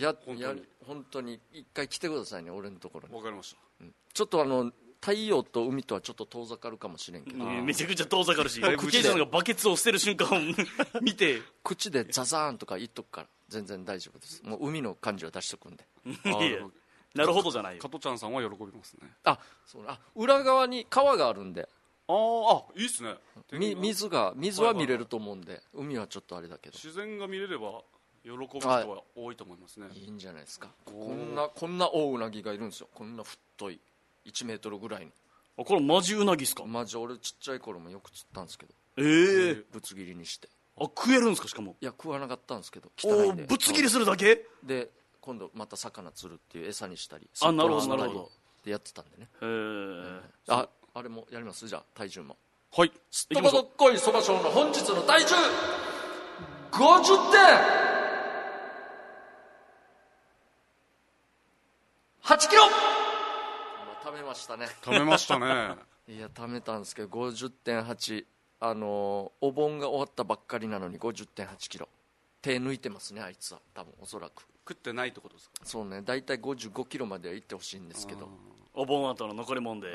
[0.08, 0.40] や本当に。
[0.42, 0.54] や
[0.86, 3.14] 本当に一回来てくださいね俺のところに。
[3.14, 3.84] あわかりました。
[4.14, 4.70] ちょっとあの
[5.02, 7.44] 太陽と海とはちょっと遠ざかるかもしれんけど。
[7.44, 10.40] めちゃくちゃ遠ざかるしだいぶケイジャーさんがバケツを捨てる瞬間を
[11.02, 11.42] 見て。
[11.64, 14.40] 口でザザーンとか言っとくから全然大丈夫です。
[14.44, 15.84] もう海の感じは出しとくんで。
[16.24, 16.60] あいや
[17.14, 17.82] なるほどじゃないよ。
[17.82, 19.10] 加トちゃんさんは喜びますね。
[19.24, 21.68] あそうあ裏側に川があるんで。
[22.06, 23.16] あーあいいっすね。
[23.50, 25.62] み水が水は見れると思うんで。
[25.74, 26.74] 海はちょっとあれだけど。
[26.74, 27.82] 自然が見れれば
[28.22, 30.68] 喜ぶ人は多いと思いますね、いいんじゃないですか。
[30.84, 32.88] こんなこんな大うなぎがいるんですよ。
[32.94, 33.80] こんな太い
[34.26, 35.08] 1メートルぐらい
[35.58, 36.62] あこれマジウナギっすか？
[36.62, 38.72] のマジ俺ちっちゃい頃もよく釣ったんですけど。
[38.98, 40.48] ええぶつ切りにして。
[40.78, 41.48] あ食えるんですか？
[41.48, 41.76] しかも。
[41.80, 43.44] いや食わなかったんですけどお汚いんで。
[43.44, 44.46] おぶつ切りするだけ？
[44.64, 44.88] で
[45.20, 48.30] 今度また魚釣るっていう餌にしたりあなるほどすっなるほど。
[48.64, 49.28] でやってたんでね。
[49.42, 51.68] へえああれもやります？
[51.68, 52.36] じゃあ体重も。
[52.74, 52.92] はい。
[53.10, 55.34] すっとこどっこいそば賞の本日の体重。
[56.70, 57.40] 50点。
[62.24, 62.62] 8キロ。
[62.64, 62.91] 今
[64.12, 64.66] 貯めましたね。
[64.84, 65.76] 食べましたね。
[66.08, 68.26] いや貯めたんですけど50.8
[68.60, 71.88] あのーお盆が終わったばっかりなのに50.8キロ。
[72.42, 73.60] 手抜いてますねあいつは。
[73.74, 74.44] 多分おそらく。
[74.68, 75.54] 食ってないってことですか？
[75.64, 76.02] そうね。
[76.02, 78.28] 大体55キロまでは行ってほしいんですけど。
[78.74, 79.94] お盆後の残りもんで。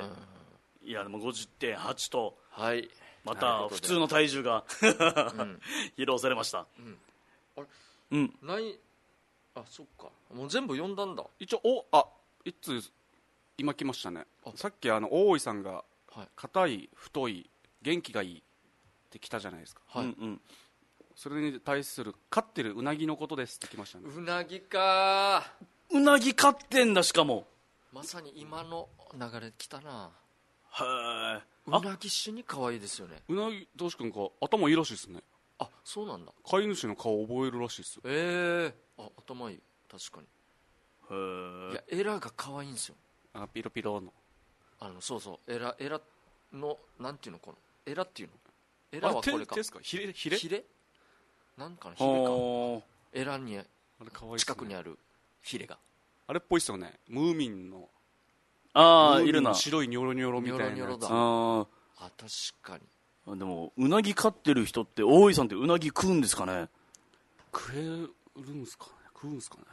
[0.83, 2.89] いやでも50.8とはい。
[3.23, 4.63] また普通の体重がん。
[5.97, 6.59] 披露されました。
[6.59, 6.65] あ
[7.57, 7.65] れ？
[8.11, 8.39] うん。
[8.41, 8.79] ない？
[9.55, 10.09] あそっか。
[10.33, 11.25] もう全部読んだんだ。
[11.39, 12.05] 一応おあ
[12.45, 12.81] 一通
[13.57, 14.25] 今来ましたね。
[14.45, 14.51] あ。
[14.55, 15.83] さっきあの大井さんが
[16.15, 16.27] はい。
[16.35, 17.49] 硬い太い
[17.81, 18.41] 元気がいいっ
[19.09, 19.81] て来たじゃないですか。
[19.87, 20.41] はい、うんうん。
[21.15, 24.05] それに対する飼ってるうなぎのことですって来ましたね。
[24.07, 25.43] うなぎか。
[25.91, 27.47] うなぎ飼ってんだしかも。
[27.91, 30.11] まさに今の流れ来たな。
[30.79, 30.83] へ
[31.37, 33.23] えうなぎ死に可愛いですよね。
[33.27, 35.21] うなぎどうし君か頭いいらしいですね。
[35.59, 36.31] あそうなんだ。
[36.47, 38.01] 飼い主の顔覚えるらしいですよ。
[38.05, 39.59] ええあ頭いい。
[39.89, 40.27] 確かに。
[41.09, 41.15] へ
[41.69, 42.95] えいやエラが可愛いんですよ
[43.39, 44.11] あピロピロの。
[44.79, 45.53] あのそうそう。
[45.53, 46.01] エラエラ
[46.53, 47.57] のなんていうのこの。
[47.85, 48.33] エラっていうの？
[48.91, 49.55] エラはこれか。
[49.55, 49.79] ですか？
[49.81, 50.63] ヒレヒレヒレ
[51.57, 52.29] なんかのヒレか。
[52.29, 52.83] ほ
[53.13, 53.59] エラに
[54.37, 54.97] 近くにある
[55.41, 55.77] ヒレが。
[56.27, 56.93] あれっぽいっすよね。
[57.07, 57.87] ムーミンの。
[58.73, 59.53] ああいるな。
[59.53, 60.75] 白いニョロニョロみたいなやつ。
[60.75, 61.07] ニョロニョロだ。
[61.09, 61.67] あー。
[61.99, 62.79] あ確か
[63.27, 63.37] に。
[63.37, 66.67] でもうなぎ飼ってる人って大井さんってうなぎ食うんですかね？
[67.53, 68.91] 食えるんすかね？
[69.13, 69.63] 食うんすかね？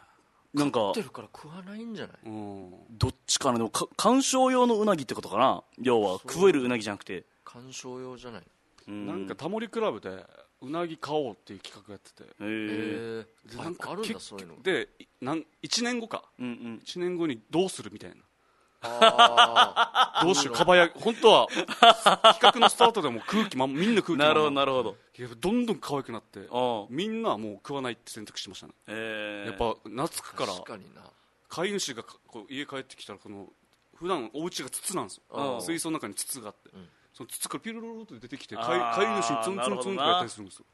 [0.55, 2.17] なんか食ってるから食わないんじゃない？
[2.25, 2.71] うん。
[2.91, 3.59] どっちかな？
[3.59, 5.63] でもか観賞用のうなぎってことかな？
[5.83, 7.25] 要は食えるうなぎじゃなくて。
[7.45, 8.43] 観賞用じゃない？
[8.89, 9.07] うん。
[9.07, 10.25] なんかタモリクラブで
[10.63, 12.23] うなぎ買おうっていう企画やってて。
[12.23, 14.63] へええでなんかあるんだ結そういうの。
[14.63, 16.23] でいなん1年後か。
[16.39, 16.83] うんうん。
[16.85, 18.17] 1年後にどうするみたいな。
[18.17, 18.21] あ
[20.23, 24.97] どうしようかばや本当は企画のスタートでも空気まみんな空気なるほどなるほど。
[25.19, 28.73] いやどんどん可愛くなってあみんなはもう食わないって選択しましたね。
[28.89, 31.03] ええやっぱ懐くから確かにな。
[31.49, 33.49] 飼い主がかこう家帰ってきたらこの
[33.95, 35.45] 普段お家が筒なんですうん。
[35.45, 36.89] よ水槽の中に筒があって、ん。
[37.13, 40.65] その筒からピロロロって出てきて飼い主にツンツンツンとかやったりするんですよ。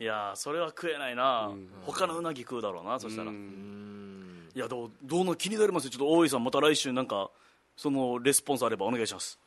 [0.00, 1.68] いやーそれは食えないな、うん。
[1.82, 5.84] 他のうなぎ食うだろうなそしたら、ういやどうどうの気になります？
[5.84, 7.30] よちょっと大井さんまた来週なんか
[7.76, 9.38] そのレスポンスあればお願いします。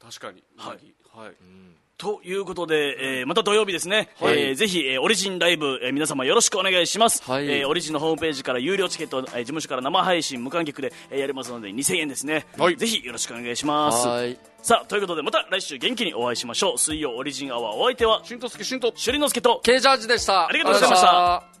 [0.00, 0.42] 確かに。
[0.56, 0.94] はい。
[1.14, 1.34] はい。
[1.98, 4.38] ということで、えーまた土曜日ですね、はい。
[4.38, 7.48] えーぜひ、えーオリジンライブ、えー皆様よろしくお願いします、はい。
[7.48, 12.76] えーオリジンのホームページから有料チケット、えー事務所から生配信無観客で、えーやりますので2000円ですね、はい。
[12.76, 14.06] ぜひよろしくお願いします。
[14.06, 14.38] はい。
[14.62, 16.78] さあということでまた来週元気にお会いしましょう。
[16.78, 20.48] 水曜オリジンアワーお相手はしんとすけしんと朱里之助とケイジャージでした。
[20.48, 21.55] ありがとうございました